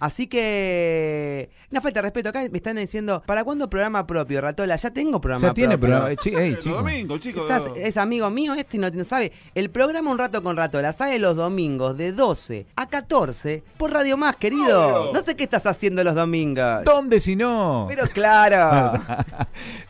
Así 0.00 0.26
que. 0.26 1.50
Una 1.70 1.80
falta 1.80 1.98
de 1.98 2.02
respeto. 2.02 2.28
Acá 2.28 2.42
me 2.50 2.58
están 2.58 2.76
diciendo: 2.76 3.22
¿para 3.26 3.44
cuándo 3.44 3.68
programa 3.70 4.06
propio, 4.06 4.40
Ratola? 4.40 4.76
Ya 4.76 4.90
tengo 4.90 5.20
programa 5.20 5.48
Ya 5.48 5.54
tiene, 5.54 5.78
propio. 5.78 6.08
eh, 6.08 6.16
chico. 6.16 7.42
Quizás 7.42 7.62
es 7.76 7.96
amigo 7.96 8.28
mío 8.30 8.54
este 8.54 8.76
y 8.76 8.80
no, 8.80 8.90
no 8.90 9.04
sabe. 9.04 9.32
El 9.54 9.70
programa 9.70 10.10
Un 10.10 10.18
Rato 10.18 10.42
con 10.42 10.56
Ratola 10.56 10.92
sale 10.92 11.18
los 11.18 11.36
domingos 11.36 11.96
de 11.96 12.12
12 12.12 12.66
a 12.76 12.88
14 12.88 13.62
por 13.76 13.92
Radio 13.92 14.16
Más, 14.16 14.36
querido. 14.36 15.02
Obvio. 15.10 15.12
No 15.12 15.22
sé 15.22 15.36
qué 15.36 15.44
estás 15.44 15.66
haciendo 15.66 16.02
los 16.04 16.14
domingos. 16.14 16.84
¿Dónde 16.84 17.20
si 17.20 17.36
no? 17.36 17.86
Pero 17.88 18.06
claro. 18.08 19.00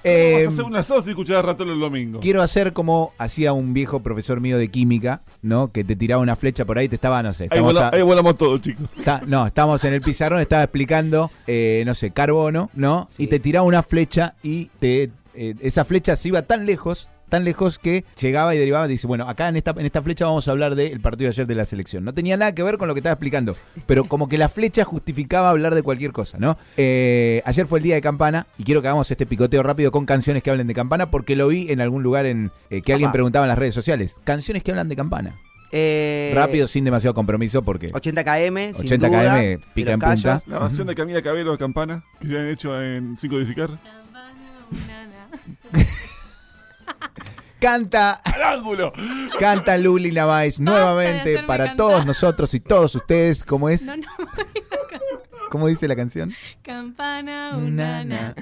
Eh, 0.04 0.44
Vamos 0.44 0.46
a 0.46 0.52
hacer 0.52 0.64
una 0.64 0.82
sosa 0.84 1.08
y 1.08 1.10
escuchar 1.10 1.36
a 1.36 1.42
Ratón 1.42 1.68
el 1.68 1.80
domingo. 1.80 2.20
Quiero 2.20 2.40
hacer 2.40 2.72
como 2.72 3.12
hacía 3.18 3.52
un 3.52 3.74
viejo 3.74 4.00
profesor 4.04 4.40
mío 4.40 4.56
de 4.56 4.70
química, 4.70 5.22
¿no? 5.42 5.70
Que 5.72 5.84
te 5.84 5.96
tiraba 5.96 6.22
una 6.22 6.36
flecha 6.36 6.64
por 6.64 6.78
ahí, 6.78 6.88
te 6.88 6.94
estaba, 6.96 7.22
no 7.22 7.32
sé. 7.32 7.44
Ahí, 7.44 7.48
Estamos 7.52 7.74
vola- 7.74 7.88
a- 7.88 7.94
ahí 7.94 8.02
volamos 8.02 8.34
todos, 8.36 8.60
chicos. 8.60 8.86
está- 8.98 9.22
no, 9.26 9.46
estábamos 9.46 9.82
en 9.84 9.94
el 9.94 10.00
pizarrón, 10.02 10.40
estaba 10.40 10.62
explicando, 10.64 11.30
eh, 11.46 11.82
no 11.86 11.94
sé, 11.94 12.10
carbono, 12.10 12.70
¿no? 12.74 13.06
Sí. 13.10 13.24
Y 13.24 13.26
te 13.28 13.38
tiraba 13.40 13.66
una 13.66 13.82
flecha 13.82 14.34
y 14.42 14.66
te 14.78 15.10
eh, 15.38 15.54
esa 15.60 15.84
flecha 15.84 16.16
se 16.16 16.28
iba 16.28 16.40
tan 16.42 16.64
lejos, 16.64 17.10
tan 17.28 17.44
lejos 17.44 17.78
que 17.78 18.04
llegaba 18.20 18.54
y 18.54 18.58
derivaba. 18.58 18.86
Dice, 18.86 19.06
bueno, 19.06 19.28
acá 19.28 19.48
en 19.48 19.56
esta, 19.56 19.72
en 19.72 19.86
esta 19.86 20.02
flecha 20.02 20.26
vamos 20.26 20.48
a 20.48 20.50
hablar 20.50 20.74
del 20.74 21.00
partido 21.00 21.28
de 21.28 21.34
ayer 21.34 21.46
de 21.46 21.54
la 21.54 21.64
selección. 21.64 22.04
No 22.04 22.14
tenía 22.14 22.36
nada 22.36 22.54
que 22.54 22.62
ver 22.62 22.78
con 22.78 22.88
lo 22.88 22.94
que 22.94 23.00
estaba 23.00 23.14
explicando, 23.14 23.56
pero 23.86 24.04
como 24.04 24.28
que 24.28 24.38
la 24.38 24.48
flecha 24.48 24.84
justificaba 24.84 25.50
hablar 25.50 25.74
de 25.74 25.82
cualquier 25.82 26.12
cosa, 26.12 26.38
¿no? 26.38 26.56
Eh, 26.76 27.42
ayer 27.44 27.66
fue 27.66 27.78
el 27.78 27.82
día 27.84 27.94
de 27.94 28.00
campana 28.00 28.46
y 28.58 28.64
quiero 28.64 28.82
que 28.82 28.88
hagamos 28.88 29.10
este 29.10 29.26
picoteo 29.26 29.62
rápido 29.62 29.90
con 29.90 30.06
canciones 30.06 30.42
que 30.42 30.50
hablen 30.50 30.66
de 30.66 30.74
campana 30.74 31.10
porque 31.10 31.36
lo 31.36 31.48
vi 31.48 31.70
en 31.70 31.80
algún 31.80 32.02
lugar 32.02 32.26
en 32.26 32.52
eh, 32.70 32.82
que 32.82 32.92
alguien 32.92 33.12
preguntaba 33.12 33.44
en 33.44 33.48
las 33.48 33.58
redes 33.58 33.74
sociales. 33.74 34.20
Canciones 34.24 34.62
que 34.62 34.70
hablan 34.70 34.88
de 34.88 34.96
campana. 34.96 35.34
Eh, 35.72 36.32
Rápido, 36.34 36.68
sin 36.68 36.84
demasiado 36.84 37.12
compromiso 37.12 37.62
porque 37.62 37.90
80 37.92 38.22
km, 38.22 38.74
sin 38.76 38.86
80 38.86 39.08
duda, 39.08 39.40
km, 39.40 39.60
pica 39.74 39.92
en 39.92 40.00
punta. 40.00 40.40
La 40.46 40.60
versión 40.60 40.86
de 40.86 40.94
Camila 40.94 41.20
Cabello 41.22 41.52
de 41.52 41.58
Campana, 41.58 42.04
que 42.20 42.28
se 42.28 42.38
han 42.38 42.46
hecho 42.46 42.80
en 42.80 43.18
Cinco 43.18 43.36
Edificar. 43.36 43.70
Canta 47.66 48.12
¡Al 48.22 48.42
ángulo! 48.44 48.92
Canta 49.40 49.76
Luli 49.76 50.12
Navais 50.12 50.60
nuevamente 50.60 51.42
para 51.42 51.64
cantar. 51.66 51.76
todos 51.76 52.06
nosotros 52.06 52.54
y 52.54 52.60
todos 52.60 52.94
ustedes. 52.94 53.42
¿Cómo 53.42 53.68
es? 53.68 53.82
No, 53.86 53.96
no. 53.96 54.04
¿Cómo 55.50 55.66
dice 55.66 55.88
la 55.88 55.96
canción? 55.96 56.32
Campana, 56.62 57.56
una, 57.56 58.04
na. 58.04 58.34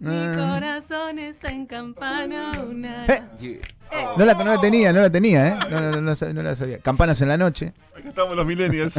Mi 0.00 0.10
Ah. 0.10 0.32
corazón 0.34 1.20
está 1.20 1.52
en 1.52 1.66
campana, 1.66 2.50
una. 2.68 3.06
Eh, 3.06 3.60
No 4.16 4.24
la, 4.26 4.34
no 4.34 4.44
la 4.44 4.60
tenía, 4.60 4.92
no 4.92 5.02
la 5.02 5.10
tenía, 5.10 5.46
¿eh? 5.50 5.54
No, 5.70 5.80
no, 5.80 6.00
no, 6.00 6.16
no 6.32 6.42
la 6.42 6.56
sabía. 6.56 6.78
Campanas 6.80 7.20
en 7.20 7.28
la 7.28 7.36
noche. 7.36 7.72
Acá 7.96 8.08
estamos 8.08 8.34
los 8.34 8.44
millennials. 8.44 8.94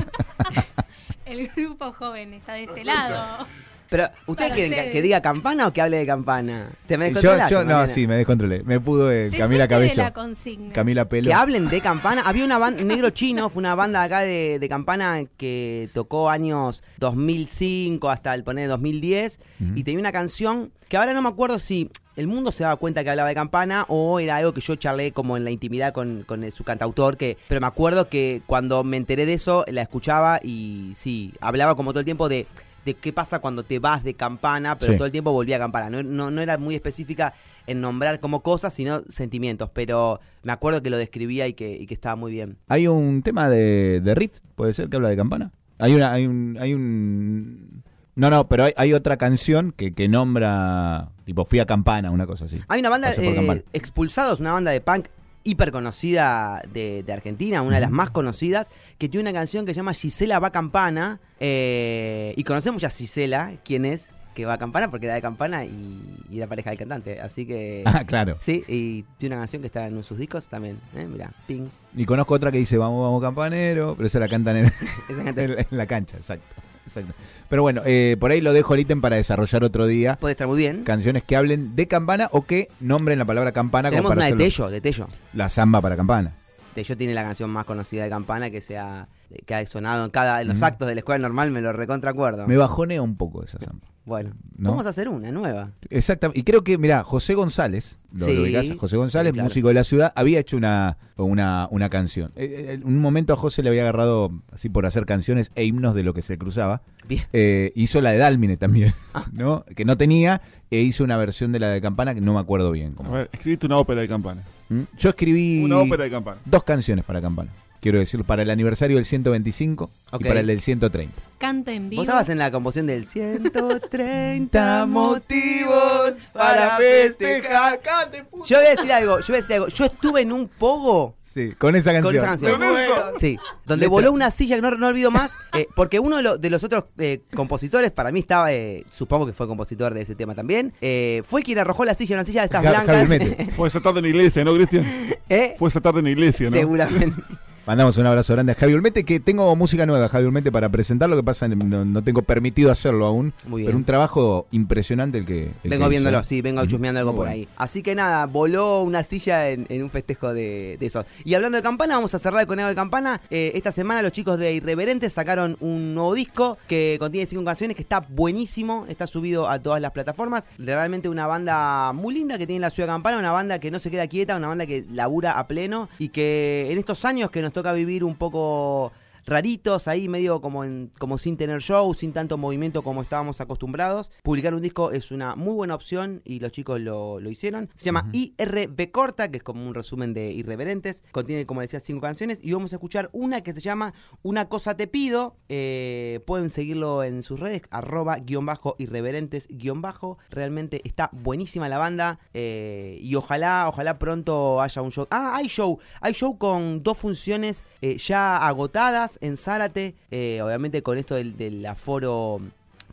El 1.26 1.50
grupo 1.50 1.92
joven 1.92 2.34
está 2.34 2.54
de 2.54 2.64
este 2.64 2.86
lado. 2.86 3.46
Pero, 3.90 4.08
¿ustedes 4.28 4.52
Para 4.52 4.62
quieren 4.68 4.92
que, 4.92 5.02
diga 5.02 5.20
campana 5.22 5.68
o 5.68 5.74
que 5.74 5.82
hable 5.82 5.98
de 5.98 6.06
campana? 6.06 6.70
¿Te 6.86 6.96
me 6.98 7.08
Yo, 7.08 7.14
descontrolaste, 7.16 7.54
yo, 7.56 7.66
no, 7.66 7.88
sí, 7.88 8.06
me 8.08 8.16
descontrolé. 8.18 8.64
Me 8.64 8.80
pudo 8.80 9.12
eh, 9.12 9.32
Camila 9.36 9.68
Cabello. 9.68 9.96
la 10.04 10.14
consigna. 10.14 10.74
Camila 10.74 11.10
Pelo. 11.10 11.28
Que 11.28 11.34
hablen 11.34 11.70
de 11.70 11.82
campana. 11.82 12.22
Había 12.26 12.46
una 12.46 12.60
banda, 12.60 12.84
Negro 12.84 13.10
Chino, 13.10 13.50
fue 13.50 13.62
una 13.62 13.74
banda 13.74 14.04
acá 14.04 14.20
de, 14.20 14.60
de 14.60 14.70
campana 14.70 15.24
que 15.38 15.90
tocó 15.94 16.30
años 16.30 16.84
2005 16.98 18.10
hasta 18.10 18.34
el 18.36 18.44
poner 18.44 18.68
2010 18.70 19.40
y 19.76 19.84
tenía 19.84 20.00
una 20.00 20.12
canción 20.12 20.72
que 20.88 20.98
ahora 20.98 21.14
no 21.14 21.22
me 21.22 21.30
acuerdo 21.30 21.60
si 21.60 21.90
el 22.16 22.28
mundo 22.28 22.52
se 22.52 22.64
daba 22.64 22.76
cuenta 22.76 23.04
que 23.04 23.10
hablaba 23.10 23.30
de 23.30 23.36
campana 23.36 23.86
o 23.88 24.20
era 24.20 24.38
algo 24.38 24.54
que 24.54 24.62
yo 24.62 24.76
charlé 24.76 25.12
como 25.12 25.38
en 25.38 25.44
la 25.46 25.52
intimidad 25.52 25.94
con, 25.94 26.24
con 26.26 26.44
el- 26.44 26.52
su 26.52 26.64
cantautor, 26.64 27.16
que, 27.16 27.38
pero 27.48 27.62
me 27.62 27.68
acuerdo 27.68 28.10
que 28.10 28.42
cuando 28.46 28.84
me 28.84 28.98
enteré 28.98 29.26
de 29.26 29.34
eso 29.34 29.64
la 29.68 29.82
escuchaba 29.84 30.40
y 30.44 30.92
sí, 30.96 31.34
hablaba 31.42 31.76
como 31.76 31.92
todo 31.92 32.00
el 32.00 32.06
tiempo 32.06 32.28
de 32.28 32.46
de 32.86 32.94
qué 32.94 33.12
pasa 33.14 33.40
cuando 33.40 33.64
te 33.64 33.80
vas 33.80 34.04
de 34.04 34.14
campana, 34.14 34.78
pero 34.78 34.94
Sí. 34.94 34.98
todo 34.98 35.06
el 35.06 35.12
tiempo 35.12 35.32
volvía 35.32 35.58
a 35.58 35.60
campana. 35.60 35.90
No, 35.90 36.02
no, 36.04 36.32
no 36.32 36.42
era 36.42 36.58
muy 36.58 36.76
específica 36.76 37.34
en 37.68 37.82
nombrar 37.82 38.20
como 38.20 38.42
cosas, 38.42 38.74
sino 38.74 39.02
sentimientos, 39.10 39.70
pero 39.74 40.20
me 40.44 40.52
acuerdo 40.52 40.82
que 40.82 40.90
lo 40.90 40.98
describía 40.98 41.48
y 41.48 41.54
que, 41.54 41.72
y 41.72 41.86
que 41.86 41.94
estaba 41.94 42.16
muy 42.16 42.32
bien. 42.32 42.58
Hay 42.68 42.88
un 42.88 43.22
tema 43.22 43.50
de, 43.50 44.02
de 44.02 44.16
Riff, 44.16 44.40
puede 44.56 44.74
ser, 44.74 44.90
que 44.90 44.96
habla 44.96 45.10
de 45.10 45.18
campana. 45.18 45.52
Hay 45.78 45.94
una, 45.96 46.12
hay 46.14 46.26
un, 46.28 46.58
hay 46.60 46.74
un. 46.74 47.84
No, 48.16 48.30
no, 48.30 48.50
pero 48.50 48.66
hay, 48.66 48.74
hay 48.76 48.94
otra 48.94 49.16
canción 49.18 49.72
que, 49.72 49.94
que 49.94 50.10
nombra, 50.10 51.10
tipo, 51.26 51.46
fui 51.46 51.60
a 51.60 51.66
campana, 51.66 52.12
una 52.12 52.26
cosa 52.28 52.46
así. 52.46 52.60
Hay 52.68 52.80
una 52.82 52.90
banda, 52.90 53.14
por 53.16 53.24
eh. 53.24 53.64
Expulsados, 53.72 54.40
una 54.42 54.52
banda 54.54 54.72
de 54.72 54.82
punk 54.82 55.06
hiper 55.52 55.72
conocida 55.72 56.62
de, 56.74 57.04
de 57.04 57.14
Argentina, 57.14 57.62
una 57.62 57.76
de 57.76 57.82
las 57.82 57.92
más 57.92 58.10
conocidas, 58.10 58.70
que 58.98 59.10
tiene 59.10 59.30
una 59.30 59.38
canción 59.38 59.66
que 59.66 59.74
se 59.74 59.78
llama 59.78 59.94
Gisela 59.94 60.40
va 60.40 60.52
campana, 60.52 61.20
eh, 61.40 62.34
y 62.38 62.44
conocemos 62.44 62.84
a 62.84 62.90
Gisela, 62.90 63.54
quién 63.64 63.86
es, 63.86 64.12
que 64.36 64.46
va 64.46 64.54
a 64.54 64.58
campana, 64.58 64.90
porque 64.90 65.08
era 65.08 65.16
de 65.16 65.22
campana 65.22 65.66
y, 65.66 66.02
y 66.30 66.38
era 66.38 66.48
pareja 66.48 66.70
del 66.70 66.80
cantante, 66.80 67.20
así 67.20 67.46
que... 67.46 67.84
Ah, 67.88 68.04
claro. 68.06 68.38
Sí, 68.40 68.64
y 68.68 69.04
tiene 69.18 69.36
una 69.36 69.42
canción 69.44 69.62
que 69.62 69.68
está 69.68 69.88
en 69.88 70.02
sus 70.04 70.18
discos 70.18 70.48
también, 70.48 70.80
¿eh? 70.96 71.06
Mirá, 71.06 71.32
ping. 71.48 71.68
Y 71.96 72.06
conozco 72.06 72.36
otra 72.36 72.52
que 72.52 72.58
dice, 72.60 72.78
vamos, 72.78 73.02
vamos, 73.04 73.22
campanero, 73.22 73.96
pero 73.98 74.08
esa 74.08 74.20
la 74.20 74.28
cantan 74.30 74.58
en, 74.58 74.66
Esa 75.10 75.22
en 75.30 75.36
la- 75.56 75.62
en 75.62 75.68
la 75.78 75.86
cancha, 75.88 76.16
exacto. 76.18 76.56
Exacto. 76.90 77.14
Pero 77.48 77.62
bueno, 77.62 77.82
eh, 77.86 78.18
por 78.20 78.32
ahí 78.32 78.42
lo 78.42 78.54
dejo 78.54 78.74
el 78.74 78.82
ítem 78.82 79.02
para 79.02 79.16
desarrollar 79.16 79.64
otro 79.64 79.88
día. 79.88 80.18
Puede 80.20 80.34
estar 80.34 80.48
muy 80.48 80.58
bien. 80.58 80.84
Canciones 80.84 81.24
que 81.24 81.36
hablen 81.36 81.76
de 81.76 81.88
campana 81.88 82.30
o 82.32 82.46
que 82.46 82.70
nombren 82.80 83.20
la 83.20 83.26
palabra 83.26 83.52
campana 83.52 83.90
como 83.90 84.10
Tenemos 84.10 84.16
para 84.16 84.28
una 84.28 84.36
de. 84.36 84.44
Tello, 84.44 84.70
de 84.70 84.82
Tello. 84.82 85.08
La 85.34 85.50
samba 85.50 85.82
para 85.82 85.96
campana. 85.96 86.34
Tello 86.76 86.98
tiene 86.98 87.14
la 87.14 87.24
canción 87.24 87.50
más 87.50 87.66
conocida 87.66 88.04
de 88.04 88.10
Campana 88.10 88.50
que 88.50 88.62
sea 88.62 89.08
que 89.46 89.56
ha 89.56 89.66
sonado 89.66 90.06
en 90.06 90.12
cada 90.12 90.42
en 90.42 90.48
los 90.48 90.62
actos 90.64 90.88
de 90.88 90.96
la 90.96 91.00
escuela 91.00 91.22
normal, 91.22 91.52
me 91.52 91.62
lo 91.62 91.72
recontra 91.74 92.12
acuerdo. 92.12 92.48
Me 92.48 92.58
bajonea 92.58 93.02
un 93.02 93.16
poco 93.16 93.44
esa 93.44 93.60
samba. 93.60 93.86
Bueno, 94.06 94.32
¿No? 94.58 94.72
vamos 94.72 94.88
a 94.88 94.90
hacer 94.90 95.08
una 95.08 95.32
nueva. 95.32 95.74
Exactamente. 95.92 96.40
Y 96.40 96.44
creo 96.44 96.64
que, 96.64 96.80
mira, 96.80 97.04
José 97.04 97.36
González, 97.36 98.00
lo, 98.12 98.26
Sí. 98.26 98.34
lo 98.34 98.42
ubicás? 98.42 98.72
José 98.76 98.98
González, 98.98 99.30
Sí, 99.32 99.34
claro. 99.36 99.44
músico 99.50 99.68
de 99.68 99.74
la 99.76 99.84
ciudad, 99.84 100.12
había 100.16 100.40
hecho 100.40 100.58
una, 100.58 100.98
una, 101.16 101.68
una 101.70 101.90
canción. 101.92 102.32
Eh, 102.36 102.66
eh, 102.70 102.74
En 102.74 102.86
un 102.88 102.98
momento 102.98 103.34
a 103.34 103.36
José 103.36 103.62
le 103.62 103.70
había 103.70 103.84
agarrado 103.84 104.32
así 104.52 104.68
por 104.68 104.88
hacer 104.88 105.06
canciones 105.06 105.52
e 105.54 105.64
himnos 105.66 105.94
de 105.94 106.02
lo 106.02 106.16
que 106.16 106.24
se 106.24 106.40
cruzaba. 106.40 106.82
Bien. 107.08 107.22
Eh, 107.34 107.72
hizo 107.76 108.02
la 108.02 108.10
de 108.12 108.18
Dálmine 108.18 108.58
también, 108.58 108.96
Ah. 109.14 109.28
¿no? 109.32 109.64
Que 109.76 109.86
no 109.86 109.96
tenía, 109.96 110.42
e 110.72 110.80
hizo 110.82 111.04
una 111.04 111.16
versión 111.18 111.52
de 111.52 111.60
la 111.60 111.68
de 111.70 111.80
Campana 111.80 112.16
que 112.16 112.22
no 112.22 112.34
me 112.34 112.40
acuerdo 112.40 112.72
bien. 112.72 112.94
A 112.94 112.96
cómo. 112.96 113.12
ver, 113.12 113.30
escribiste 113.32 113.68
una 113.68 113.78
ópera 113.78 114.02
de 114.02 114.08
campana. 114.08 114.42
¿Mm? 114.70 114.82
Yo 114.98 115.10
escribí 115.10 115.64
Una 115.64 115.78
ópera 115.80 116.06
de 116.06 116.10
campana. 116.10 116.38
dos 116.46 116.64
canciones 116.64 117.06
para 117.06 117.22
Campana. 117.22 117.52
Quiero 117.82 118.00
decir, 118.00 118.24
para 118.26 118.42
el 118.42 118.50
aniversario 118.50 118.98
del 118.98 119.06
125 119.06 119.90
Ok. 120.12 120.22
y 120.22 120.24
para 120.28 120.40
el 120.42 120.48
del 120.48 120.60
130. 120.62 121.14
Canta 121.38 121.72
en 121.72 121.90
vivo. 121.90 122.02
Vos 122.02 122.06
estabas 122.08 122.28
en 122.30 122.38
la 122.38 122.52
composición 122.52 122.88
del 122.88 123.06
130 123.06 123.88
30 123.88 124.86
motivos 124.88 126.14
para 126.34 126.78
festejar. 126.78 127.80
Cante, 127.80 128.24
puta. 128.26 128.46
Yo 128.46 128.58
voy 128.58 128.66
a 128.68 128.70
decir 128.72 128.92
algo, 128.92 129.20
yo 129.20 129.26
voy 129.30 129.36
a 129.36 129.38
decir 129.38 129.54
algo. 129.56 129.68
Yo 129.70 129.86
estuve 129.86 130.22
en 130.22 130.32
un 130.34 130.48
pogo 130.50 131.16
Sí, 131.22 131.54
con 131.58 131.76
esa 131.76 131.94
canción. 131.94 132.04
con 132.12 132.16
esa 132.18 132.28
canción. 132.28 132.52
¿Con 132.60 132.64
eso? 132.78 132.94
Sí, 133.20 133.38
donde 133.66 133.86
Letra. 133.86 133.90
voló 133.92 134.12
una 134.12 134.32
silla 134.32 134.56
que 134.56 134.62
no, 134.64 134.72
no 134.72 134.88
olvido 134.88 135.12
más, 135.12 135.32
eh, 135.54 135.68
porque 135.76 136.00
uno 136.00 136.18
de, 136.18 136.24
lo- 136.24 136.38
de 136.40 136.50
los 136.50 136.64
otros 136.64 136.86
eh, 136.98 137.22
compositores, 137.36 137.92
para 137.92 138.12
mí 138.12 138.20
estaba, 138.20 138.52
eh, 138.52 138.84
supongo 138.92 139.28
que 139.28 139.34
fue 139.34 139.48
compositor 139.48 139.94
de 139.94 140.02
ese 140.02 140.16
tema 140.16 140.34
también, 140.34 140.74
eh, 140.82 141.22
fue 141.26 141.44
quien 141.44 141.60
arrojó 141.60 141.86
la 141.86 141.94
silla, 141.94 142.16
una 142.16 142.26
silla 142.26 142.42
de 142.42 142.46
estas 142.46 142.64
Ja- 142.64 142.72
blancas. 142.84 143.08
Fue 143.56 143.68
esa 143.68 143.80
tarde 143.80 144.00
en 144.00 144.04
la 144.06 144.10
iglesia, 144.10 144.44
¿no, 144.44 144.54
Cristian? 144.56 144.86
¿Eh? 145.30 145.56
Fue 145.60 145.70
esa 145.70 145.80
tarde 145.82 146.00
en 146.00 146.06
la 146.06 146.12
iglesia, 146.12 146.50
¿no? 146.50 146.56
Seguramente. 146.58 147.22
Mandamos 147.66 147.98
un 147.98 148.06
abrazo 148.08 148.34
grande 148.34 148.54
a 148.54 148.56
Javi 148.56 148.74
Olmete, 148.74 149.04
que 149.04 149.20
tengo 149.20 149.56
música 149.56 149.86
nueva, 149.86 150.08
Javi 150.08 150.26
Olmete, 150.26 150.52
para 150.52 150.70
presentar. 150.70 151.10
Lo 151.10 151.16
que 151.16 151.24
pasa, 151.24 151.48
no, 151.48 151.86
no 151.86 152.04
tengo 152.04 152.24
permitido 152.24 152.72
hacerlo 152.72 153.06
aún. 153.06 153.34
Muy 153.46 153.62
bien. 153.62 153.68
Pero 153.68 153.78
un 153.78 153.84
trabajo 153.84 154.48
impresionante 154.52 155.20
el 155.20 155.26
que. 155.26 155.52
el 155.64 155.70
Vengo 155.70 155.88
viéndolo, 155.88 156.24
sí, 156.24 156.42
vengo 156.42 156.66
chusmeando 156.66 157.00
algo 157.00 157.12
Muy 157.12 157.18
por 157.18 157.26
bueno. 157.28 157.42
ahí. 157.42 157.48
Así 157.58 157.84
que 157.84 157.94
nada, 157.94 158.26
voló 158.26 158.82
una 158.82 159.04
silla 159.04 159.50
en, 159.50 159.68
en 159.70 159.84
un 159.84 159.90
festejo 159.90 160.34
de, 160.34 160.78
de 160.80 160.86
esos. 160.86 161.06
Y 161.24 161.34
hablando 161.36 161.58
de 161.58 161.62
campana, 161.62 161.96
vamos 161.96 162.14
a 162.16 162.20
cerrar 162.20 162.42
el 162.42 162.48
conejo 162.48 162.70
de 162.70 162.76
campana. 162.76 163.22
Eh, 163.30 163.52
esta 163.54 163.72
semana 163.72 164.02
los 164.02 164.12
chicos 164.14 164.40
de 164.40 164.54
Irreverentes 164.54 165.14
sacaron 165.14 165.56
un 165.60 165.94
nuevo 165.94 166.16
disco 166.16 166.58
que 166.68 166.98
contiene 167.00 167.28
cinco 167.28 167.46
canciones, 167.46 167.76
que 167.76 167.84
está 167.84 168.00
buenísimo, 168.00 168.86
está 168.90 169.06
subido 169.06 169.48
a 169.48 169.60
todas 169.60 169.82
las 169.82 169.92
plataformas. 169.92 170.48
Realmente 170.58 171.08
una 171.08 171.28
banda 171.28 171.94
muy 171.94 172.16
linda 172.16 172.38
que 172.38 172.48
tiene 172.48 172.62
la 172.62 172.70
ciudad 172.72 172.88
de 172.88 172.94
Campana, 172.94 173.20
una 173.20 173.32
banda 173.32 173.60
que 173.60 173.70
no 173.70 173.78
se 173.80 173.92
queda 173.92 174.08
quieta, 174.08 174.36
una 174.36 174.48
banda 174.48 174.66
que 174.66 174.86
labura 174.92 175.38
a 175.38 175.48
pleno 175.48 175.90
y 176.00 176.10
que 176.10 176.68
en 176.72 176.78
estos 176.80 177.06
años 177.06 177.30
que 177.30 177.42
nos 177.42 177.54
toca 177.60 177.74
vivir 177.74 178.06
un 178.06 178.16
poco 178.16 178.94
raritos 179.30 179.88
ahí 179.88 180.08
medio 180.08 180.42
como 180.42 180.64
en, 180.64 180.92
como 180.98 181.18
sin 181.18 181.38
tener 181.38 181.62
show, 181.62 181.94
sin 181.94 182.14
tanto 182.14 182.38
movimiento 182.38 182.82
como 182.82 183.02
estábamos 183.02 183.42
acostumbrados. 183.42 184.12
Publicar 184.24 184.54
un 184.54 184.62
disco 184.62 184.92
es 184.92 185.12
una 185.12 185.36
muy 185.36 185.54
buena 185.54 185.76
opción 185.76 186.22
y 186.26 186.40
los 186.40 186.52
chicos 186.52 186.80
lo, 186.82 187.20
lo 187.20 187.30
hicieron. 187.30 187.70
Se 187.76 187.86
llama 187.86 188.10
IRB 188.12 188.92
corta, 188.92 189.30
que 189.30 189.38
es 189.38 189.44
como 189.44 189.66
un 189.68 189.74
resumen 189.74 190.14
de 190.14 190.32
Irreverentes. 190.32 191.04
Contiene, 191.12 191.46
como 191.46 191.62
decía, 191.62 191.80
cinco 191.80 192.02
canciones 192.02 192.40
y 192.42 192.52
vamos 192.52 192.74
a 192.74 192.78
escuchar 192.78 193.10
una 193.14 193.42
que 193.42 193.54
se 193.54 193.62
llama 193.62 193.94
Una 194.24 194.50
cosa 194.50 194.76
te 194.76 194.88
pido. 194.88 195.38
Eh, 195.48 196.22
pueden 196.26 196.50
seguirlo 196.50 197.04
en 197.04 197.24
sus 197.24 197.40
redes, 197.40 197.62
arroba 197.70 198.18
guion 198.18 198.46
bajo 198.46 198.76
irreverentes 198.80 199.48
guion 199.50 199.82
bajo. 199.82 200.18
Realmente 200.30 200.82
está 200.84 201.10
buenísima 201.14 201.70
la 201.70 201.78
banda 201.78 202.20
eh, 202.34 202.98
y 203.02 203.16
ojalá, 203.16 203.68
ojalá 203.68 204.00
pronto 204.00 204.62
haya 204.62 204.82
un 204.82 204.92
show. 204.92 205.08
Ah, 205.12 205.34
hay 205.36 205.48
show. 205.48 205.80
Hay 206.02 206.14
show 206.14 206.38
con 206.38 206.84
dos 206.84 206.98
funciones 206.98 207.64
eh, 207.82 207.98
ya 207.98 208.38
agotadas 208.38 209.19
en 209.22 209.38
Zárate. 209.38 209.96
eh, 210.12 210.42
obviamente 210.42 210.82
con 210.84 210.98
esto 210.98 211.16
del, 211.16 211.38
del 211.38 211.66
aforo 211.66 212.42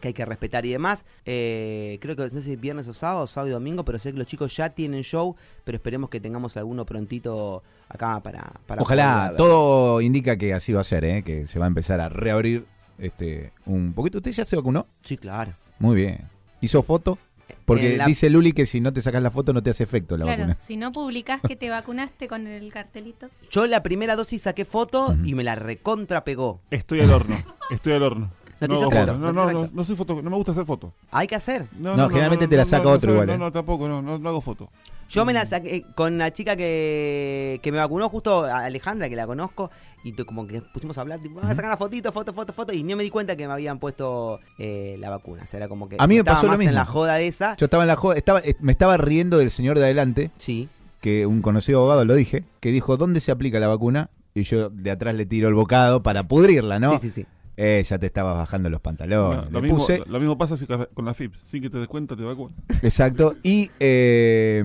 que 0.01 0.09
hay 0.09 0.15
que 0.15 0.25
respetar 0.25 0.67
y 0.67 0.71
demás. 0.73 1.05
Eh, 1.25 1.99
creo 2.01 2.17
que 2.17 2.23
no 2.23 2.29
sé 2.29 2.43
si 2.43 2.53
es 2.53 2.61
viernes 2.61 2.87
o 2.89 2.93
sábado, 2.93 3.27
sábado 3.27 3.49
y 3.49 3.53
domingo, 3.53 3.85
pero 3.85 3.99
sé 3.99 4.13
que 4.13 4.19
los 4.19 4.27
chicos 4.27 4.55
ya 4.55 4.69
tienen 4.71 5.03
show, 5.03 5.37
pero 5.65 5.77
esperemos 5.77 6.11
que 6.11 6.21
tengamos 6.21 6.57
alguno 6.57 6.85
prontito 6.85 7.63
acá 7.89 8.21
para... 8.21 8.53
para 8.67 8.83
Ojalá, 8.83 9.25
poder 9.29 9.37
todo 9.39 10.01
indica 10.03 10.37
que 10.37 10.53
así 10.53 10.73
va 10.73 10.83
a 10.83 10.85
ser, 10.85 11.05
¿eh? 11.05 11.23
que 11.23 11.47
se 11.47 11.59
va 11.59 11.65
a 11.65 11.69
empezar 11.69 12.01
a 12.01 12.09
reabrir 12.09 12.67
este 12.99 13.53
un 13.65 13.95
poquito. 13.95 14.19
¿Usted 14.19 14.33
ya 14.33 14.45
se 14.45 14.57
vacunó? 14.57 14.87
Sí, 15.03 15.17
claro. 15.17 15.55
Muy 15.79 15.97
bien. 15.97 16.29
¿Hizo 16.61 16.83
foto? 16.83 17.19
Porque 17.67 17.97
la- 17.99 18.07
dice 18.07 18.31
Luli 18.31 18.53
que 18.53 18.65
si 18.65 18.81
no 18.81 18.93
te 18.93 19.01
sacas 19.03 19.23
la 19.23 19.31
foto 19.31 19.53
no 19.53 19.63
te 19.63 19.71
hace 19.71 19.85
efecto 19.85 20.17
la 20.17 20.25
Claro, 20.25 20.43
vacuna. 20.45 20.59
si 20.59 20.77
no 20.77 20.93
publicás 20.93 21.41
que 21.47 21.57
te 21.57 21.69
vacunaste 21.69 22.29
con 22.29 22.47
el 22.47 22.73
cartelito. 22.73 23.29
Yo 23.51 23.67
la 23.67 23.83
primera 23.83 24.17
dosis 24.17 24.43
saqué 24.43 24.65
foto 24.65 25.15
y 25.25 25.35
me 25.35 25.45
la 25.45 25.55
recontra 25.57 26.25
pegó. 26.25 26.61
Estoy 26.71 27.01
al 27.01 27.13
horno. 27.13 27.37
Estoy 27.71 27.93
al 27.93 28.03
horno. 28.03 28.31
No 28.59 28.69
te 28.69 28.75
No, 28.75 29.05
no 29.05 29.19
no, 29.19 29.33
no, 29.35 29.53
no, 29.53 29.69
no 29.71 29.85
soy 29.85 29.97
foto, 29.97 30.23
no 30.23 30.31
me 30.31 30.37
gusta 30.37 30.53
hacer 30.53 30.65
fotos. 30.65 30.91
Hay 31.11 31.27
que 31.27 31.35
hacer. 31.35 31.67
No, 31.79 31.95
generalmente 32.09 32.49
te 32.49 32.57
la 32.57 32.65
saca 32.65 32.89
otro 32.89 33.13
igual, 33.13 33.27
No, 33.27 33.35
¿eh? 33.35 33.39
no, 33.39 33.53
tampoco, 33.53 33.87
no, 33.87 34.01
no, 34.01 34.19
no 34.19 34.29
hago 34.31 34.41
foto. 34.41 34.71
Yo 35.11 35.27
me 35.27 35.35
la 35.35 35.45
saqué 35.45 35.85
con 35.95 36.17
la 36.17 36.33
chica 36.33 36.57
que, 36.57 37.61
que 37.63 37.71
me 37.71 37.77
vacunó, 37.77 38.09
justo 38.09 38.45
Alejandra, 38.45 39.11
que 39.11 39.17
la 39.17 39.27
conozco, 39.27 39.71
y 40.09 40.13
como 40.25 40.47
que 40.47 40.63
pusimos 40.63 40.97
a 40.99 41.01
hablar, 41.01 41.19
tipo, 41.21 41.41
"Ah, 41.43 41.53
sacar 41.55 41.71
la 41.71 41.77
fotito, 41.77 42.13
foto, 42.13 42.33
foto, 42.33 42.53
foto, 42.53 42.73
y 42.73 42.83
no 42.83 42.97
me 42.97 43.03
di 43.03 43.11
cuenta 43.11 43.35
que 43.37 43.47
me 43.47 43.53
habían 43.53 43.79
puesto 43.79 44.39
eh, 44.59 44.97
la 45.01 45.11
vacuna. 45.11 45.43
O 45.43 45.47
sea, 45.47 45.59
era 45.59 45.69
como 45.69 45.89
que 45.89 45.97
A 45.99 46.07
mí 46.07 46.15
me 46.15 46.21
estaba 46.21 46.37
pasó 46.37 46.47
lo 46.47 46.57
mismo. 46.57 46.69
en 46.71 46.75
la 46.77 46.85
joda 46.85 47.21
esa. 47.21 47.57
Yo 47.57 47.67
estaba 47.67 47.83
en 47.83 47.89
la 47.89 47.97
joda, 47.97 48.17
estaba, 48.17 48.41
eh, 48.41 48.55
me 48.61 48.73
estaba 48.73 48.97
riendo 48.97 49.39
del 49.39 49.51
señor 49.51 49.79
de 49.79 49.85
adelante, 49.85 50.31
Sí. 50.39 50.69
que 51.01 51.27
un 51.27 51.43
conocido 51.43 51.81
abogado 51.81 52.05
lo 52.05 52.15
dije, 52.15 52.45
que 52.61 52.71
dijo, 52.73 52.97
¿dónde 52.97 53.21
se 53.21 53.33
aplica 53.33 53.59
la 53.61 53.67
vacuna? 53.69 54.11
Y 54.35 54.43
yo 54.45 54.71
de 54.71 54.91
atrás 54.91 55.15
le 55.15 55.27
tiro 55.27 55.49
el 55.49 55.55
bocado 55.55 56.03
para 56.03 56.23
pudrirla, 56.29 56.79
¿no? 56.79 56.91
Sí, 56.99 57.09
sí, 57.09 57.11
sí. 57.11 57.27
Eh, 57.59 57.83
ya 57.89 57.99
te 57.99 58.05
estabas 58.05 58.37
bajando 58.37 58.69
los 58.69 58.83
pantalones. 58.83 59.45
No, 59.47 59.51
lo, 59.51 59.63
mismo, 59.63 59.79
puse, 59.79 60.03
lo 60.07 60.19
mismo 60.21 60.37
pasa 60.37 60.57
con 60.93 61.05
la 61.07 61.15
FIP. 61.15 61.35
Sin 61.41 61.63
que 61.63 61.71
te 61.71 61.79
des 61.79 61.89
cuenta, 61.89 62.15
te 62.15 62.23
vacunan. 62.23 62.55
exacto. 62.83 63.35
Y 63.43 63.71
eh, 63.81 64.63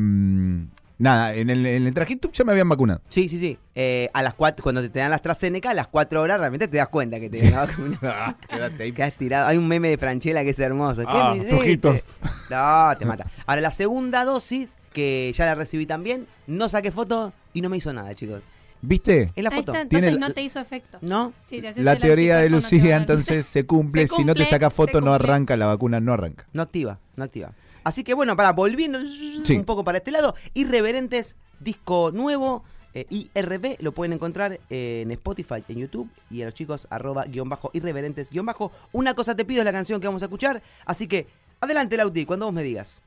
nada, 1.02 1.34
en 1.36 1.50
el, 1.50 1.66
en 1.66 1.88
el 1.88 1.94
trajito 1.94 2.32
ya 2.32 2.44
me 2.44 2.52
habían 2.54 2.70
vacunado. 2.70 3.02
Sí, 3.10 3.28
sí, 3.30 3.40
sí. 3.40 3.58
Eh, 3.76 4.10
a 4.14 4.22
las 4.24 4.34
cuatro, 4.34 4.64
cuando 4.64 4.82
te, 4.82 4.90
te 4.90 5.00
dan 5.00 5.10
las 5.12 5.18
AstraZeneca, 5.18 5.72
a 5.72 5.74
las 5.74 5.88
cuatro 5.88 6.22
horas 6.22 6.40
realmente 6.40 6.68
te 6.68 6.78
das 6.78 6.88
cuenta 6.90 7.20
que 7.20 7.30
te 7.30 7.42
dan 7.42 7.52
la 7.52 7.60
vacuna. 7.66 7.98
Ah, 8.04 8.36
Quédate 8.48 8.84
ahí. 8.84 8.92
Que 8.92 9.04
has 9.04 9.14
tirado. 9.14 9.48
Hay 9.48 9.58
un 9.58 9.68
meme 9.68 9.90
de 9.90 9.98
Franchella 9.98 10.44
que 10.44 10.50
es 10.52 10.60
hermoso. 10.60 11.02
¿Qué 11.02 11.08
Ah, 11.10 11.34
me. 11.36 12.02
No, 12.50 12.98
te 12.98 13.06
mata. 13.06 13.26
Ahora, 13.46 13.62
la 13.62 13.72
segunda 13.72 14.26
dosis, 14.26 14.76
que 14.94 15.32
ya 15.34 15.46
la 15.46 15.56
recibí 15.56 15.86
también, 15.86 16.28
no 16.48 16.70
saqué 16.70 16.92
foto 16.92 17.34
y 17.54 17.62
no 17.62 17.70
me 17.70 17.78
hizo 17.78 17.94
nada, 17.94 18.14
chicos. 18.14 18.42
¿Viste? 18.84 19.32
Es 19.36 19.44
la 19.44 19.52
Ahí 19.52 19.58
foto. 19.60 19.74
está, 19.74 19.88
Tiene 19.88 20.08
entonces 20.08 20.20
la- 20.22 20.28
no 20.28 20.34
te 20.34 20.42
hizo 20.42 20.60
efecto. 20.60 20.98
¿No? 21.02 21.34
Te 21.48 21.62
La 21.84 21.98
teoría 21.98 22.38
de 22.38 22.50
no 22.50 22.56
Lucía 22.58 22.96
entonces 22.96 23.46
se 23.46 23.66
cumple. 23.66 24.08
Se 24.08 24.16
Si 24.16 24.26
no 24.26 24.34
te 24.34 24.44
sacas 24.46 24.74
se 24.74 24.76
foto 24.78 25.02
no 25.02 25.14
arranca, 25.14 25.56
la 25.56 25.68
vacuna 25.68 26.00
no 26.00 26.14
arranca. 26.14 26.48
No 26.54 26.64
activa, 26.64 26.98
no 27.16 27.24
activa. 27.24 27.52
Así 27.84 28.04
que 28.04 28.14
bueno, 28.14 28.36
para 28.36 28.54
volviendo 28.54 29.00
Sí. 29.44 29.58
un 29.58 29.66
poco 29.66 29.84
para 29.84 29.98
este 30.00 30.12
lado, 30.12 30.36
Irreverentes, 30.54 31.36
disco 31.60 32.12
nuevo, 32.12 32.64
eh, 32.94 33.06
IRB, 33.10 33.78
lo 33.80 33.94
pueden 33.94 34.14
encontrar 34.14 34.60
eh, 34.70 35.02
en 35.04 35.12
Spotify, 35.12 35.64
en 35.70 35.78
YouTube 35.78 36.10
y 36.30 36.42
a 36.42 36.46
los 36.46 36.54
chicos 36.54 36.88
arroba 36.90 37.24
guion 37.26 37.48
bajo 37.48 37.70
irreverentes 37.74 38.30
guion 38.30 38.46
bajo. 38.46 38.72
Una 38.92 39.14
cosa 39.14 39.36
te 39.36 39.46
pido 39.46 39.62
es 39.62 39.66
la 39.66 39.72
canción 39.72 40.02
que 40.02 40.08
vamos 40.08 40.22
a 40.22 40.26
escuchar, 40.26 40.62
así 40.86 41.08
que 41.08 41.28
adelante 41.62 41.96
Lauti, 41.98 42.26
cuando 42.26 42.46
vos 42.48 42.54
me 42.54 42.64
digas. 42.64 43.02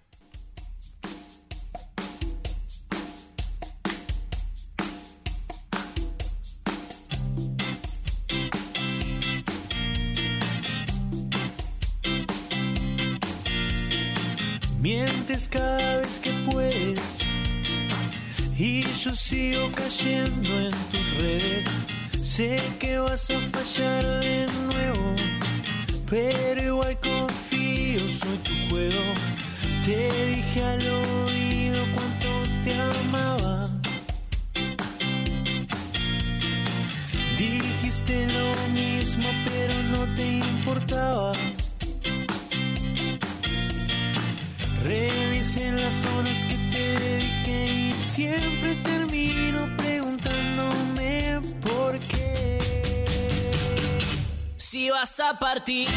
Cada 15.34 15.96
vez 15.96 16.20
que 16.20 16.30
puedes 16.48 17.18
y 18.56 18.84
yo 18.84 19.12
sigo 19.16 19.68
cayendo 19.72 20.48
en 20.48 20.70
tus 20.92 21.16
redes. 21.16 21.66
Sé 22.22 22.62
que 22.78 22.98
vas 22.98 23.32
a 23.32 23.40
fallar 23.50 24.20
de 24.20 24.46
nuevo, 24.66 25.16
pero 26.08 26.62
igual 26.62 26.98
confío, 27.00 28.00
soy 28.10 28.38
tu 28.38 28.52
juego. 28.70 29.02
Te 29.84 30.08
dije 30.26 30.62
al 30.62 30.86
oído 30.88 31.84
cuánto 31.94 32.28
te 32.62 32.74
amaba. 32.80 33.70
Dijiste 37.36 38.28
lo 38.28 38.52
mismo, 38.72 39.28
pero 39.46 39.82
no 39.82 40.14
te 40.14 40.38
importaba. 40.38 41.32
Revisé 44.84 45.72
las 45.72 46.04
horas 46.04 46.44
que 46.44 46.56
te 46.70 46.98
dediqué 46.98 47.66
y 47.88 47.92
siempre 47.94 48.74
termino 48.82 49.74
preguntándome 49.78 51.40
por 51.62 51.98
qué. 52.00 52.58
Si 54.58 54.90
vas 54.90 55.18
a 55.20 55.38
partir, 55.38 55.88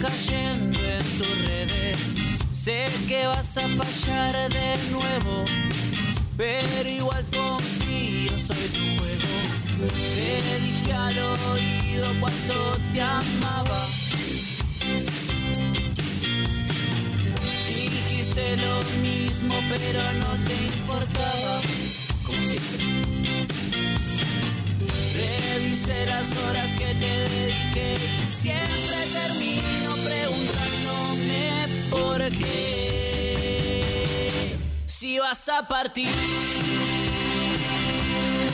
cayendo 0.00 0.78
en 0.78 1.04
tus 1.18 1.44
redes. 1.44 1.98
Sé 2.50 2.88
que 3.06 3.26
vas 3.26 3.56
a 3.58 3.68
fallar 3.68 4.52
de 4.52 4.76
nuevo, 4.90 5.44
pero 6.36 6.88
igual 6.88 7.24
confío, 7.32 8.38
soy 8.38 8.68
tu 8.72 8.80
juego. 8.80 9.92
Te 9.92 10.60
dije 10.60 10.92
al 10.92 11.18
oído 11.18 12.06
cuánto 12.20 12.78
te 12.92 13.00
amaba. 13.02 13.86
Dijiste 17.68 18.56
lo 18.56 18.82
mismo, 19.02 19.54
pero 19.68 20.12
no 20.12 20.44
te 20.46 20.54
importaba. 20.78 21.60
Como 22.24 22.42
siempre. 22.42 23.05
Las 25.86 26.36
horas 26.36 26.70
que 26.72 26.84
te 26.84 27.06
dediqué 27.30 27.96
siempre 28.28 29.06
termino 29.12 29.94
preguntándome 30.04 31.42
por 31.90 32.18
qué. 32.36 33.36
Si 34.86 35.18
vas 35.20 35.48
a 35.48 35.68
partir, 35.68 36.12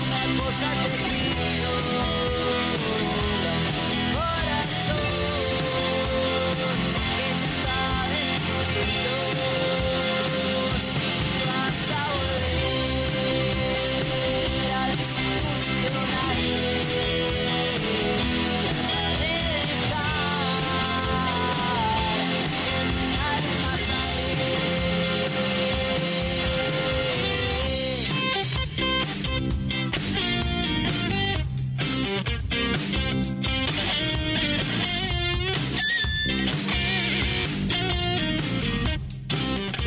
una 0.06 0.44
cosa 0.44 0.68
te 0.84 1.11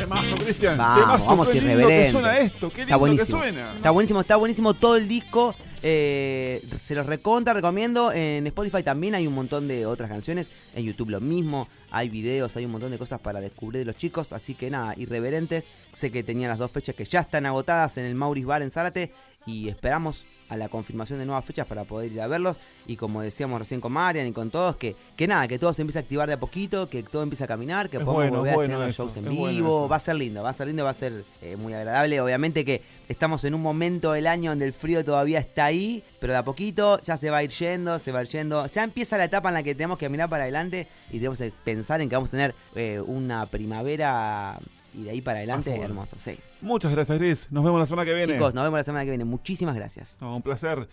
Temazo, 0.06 0.36
Cristian. 0.38 0.78
Vamos, 0.78 1.02
Temazo, 1.02 1.28
vamos 1.30 1.50
qué 1.50 1.62
lindo 1.62 1.88
que 1.88 2.12
suena 2.12 2.38
esto. 2.40 2.70
Qué 2.70 2.78
lindo 2.78 2.82
Está 2.84 2.96
buenísimo. 2.98 3.40
que 3.40 3.46
suena. 3.48 3.76
Está 3.76 3.92
buenísimo, 3.92 4.22
está 4.22 4.36
buenísimo 4.36 4.74
todo 4.74 4.96
el 4.96 5.08
disco. 5.08 5.56
Eh, 5.88 6.64
se 6.82 6.96
los 6.96 7.06
recontra, 7.06 7.54
recomiendo. 7.54 8.12
En 8.12 8.48
Spotify 8.48 8.82
también 8.82 9.16
hay 9.16 9.28
un 9.28 9.34
montón 9.34 9.68
de 9.68 9.86
otras 9.86 10.10
canciones. 10.10 10.48
En 10.74 10.86
YouTube 10.86 11.10
lo 11.10 11.22
mismo. 11.22 11.68
Hay 11.92 12.10
videos, 12.10 12.56
hay 12.56 12.66
un 12.66 12.72
montón 12.72 12.92
de 12.92 12.98
cosas 12.98 13.20
para 13.20 13.40
descubrir 13.40 13.80
de 13.80 13.86
los 13.86 13.98
chicos. 13.98 14.34
Así 14.34 14.56
que 14.56 14.70
nada, 14.70 14.94
irreverentes. 14.98 15.70
Sé 15.94 16.12
que 16.12 16.24
tenían 16.24 16.50
las 16.50 16.58
dos 16.58 16.72
fechas 16.72 16.96
que 16.96 17.06
ya 17.06 17.22
están 17.22 17.46
agotadas 17.46 17.98
en 17.98 18.06
el 18.06 18.16
Maurice 18.16 18.48
Bar 18.48 18.62
en 18.62 18.72
Zárate. 18.72 19.12
Y 19.46 19.70
esperamos 19.70 20.26
a 20.50 20.58
la 20.58 20.70
confirmación 20.70 21.20
de 21.20 21.26
nuevas 21.26 21.46
fechas 21.46 21.66
para 21.68 21.84
poder 21.84 22.12
ir 22.12 22.22
a 22.22 22.28
verlos. 22.28 22.58
Y 22.88 22.96
como 22.96 23.22
decíamos 23.22 23.60
recién 23.60 23.82
con 23.82 23.92
Marian 23.92 24.28
y 24.28 24.32
con 24.32 24.50
todos, 24.50 24.76
que, 24.76 24.96
que 25.16 25.28
nada, 25.28 25.48
que 25.48 25.60
todo 25.60 25.74
se 25.74 25.82
empiece 25.82 26.00
a 26.00 26.02
activar 26.02 26.28
de 26.28 26.34
a 26.34 26.40
poquito, 26.40 26.90
que 26.90 27.04
todo 27.04 27.24
empiece 27.24 27.44
a 27.44 27.48
caminar, 27.48 27.90
que 27.90 27.98
Es 27.98 28.04
podamos 28.04 28.24
bueno, 28.24 28.38
volver 28.40 28.54
a 28.54 28.56
bueno 28.56 28.74
tener 28.74 28.88
los 28.88 28.96
shows 28.96 29.16
en 29.18 29.26
bueno 29.26 29.48
vivo. 29.48 29.88
Va 29.88 29.96
a 29.96 30.00
ser 30.00 30.16
lindo, 30.16 30.44
va 30.44 30.50
a 30.50 30.54
ser 30.54 30.68
lindo, 30.68 30.84
va 30.84 30.90
a 30.92 30.94
ser 30.94 31.24
eh, 31.42 31.56
muy 31.56 31.74
agradable. 31.74 32.20
Obviamente 32.22 32.66
que 32.66 32.82
estamos 33.08 33.44
en 33.44 33.54
un 33.54 33.62
momento 33.62 34.14
del 34.14 34.28
año 34.28 34.52
donde 34.52 34.66
el 34.66 34.74
frío 34.74 35.04
todavía 35.04 35.40
está 35.40 35.66
ahí, 35.66 36.04
pero 36.20 36.34
de 36.34 36.40
a 36.40 36.44
poquito 36.44 37.00
ya 37.02 37.18
se 37.18 37.30
va 37.30 37.38
a 37.38 37.44
ir 37.44 37.52
yendo, 37.52 38.00
se 38.00 38.12
va 38.12 38.20
a 38.20 38.24
ir 38.24 38.30
yendo. 38.30 38.66
Ya 38.68 38.84
empieza 38.84 39.18
la 39.18 39.26
etapa 39.26 39.50
en 39.50 39.56
la 39.56 39.64
que 39.64 39.76
tenemos 39.76 39.98
que 39.98 40.10
mirar 40.10 40.30
para 40.30 40.44
adelante 40.44 40.88
y 41.10 41.18
tenemos 41.18 41.38
que 41.38 41.52
pensar 41.64 42.02
en 42.02 42.10
que 42.10 42.16
vamos 42.16 42.30
a 42.30 42.32
tener 42.32 42.56
eh, 42.76 43.02
una 43.06 43.46
primavera 43.48 44.60
y 44.96 45.04
de 45.04 45.12
ahí 45.12 45.22
para 45.22 45.40
adelante 45.40 45.76
hermoso. 45.80 46.16
Sí. 46.20 46.38
Muchas 46.62 46.92
gracias, 46.92 47.18
Gris. 47.20 47.48
Nos 47.52 47.64
vemos 47.64 47.80
la 47.80 47.86
semana 47.86 48.06
que 48.06 48.14
viene. 48.14 48.34
Chicos, 48.34 48.54
nos 48.54 48.64
vemos 48.64 48.80
la 48.80 48.84
semana 48.84 49.04
que 49.04 49.12
viene. 49.12 49.26
Muchísimas 49.26 49.76
gracias. 49.76 50.18
No, 50.22 50.36
un 50.36 50.42
placer. 50.42 50.88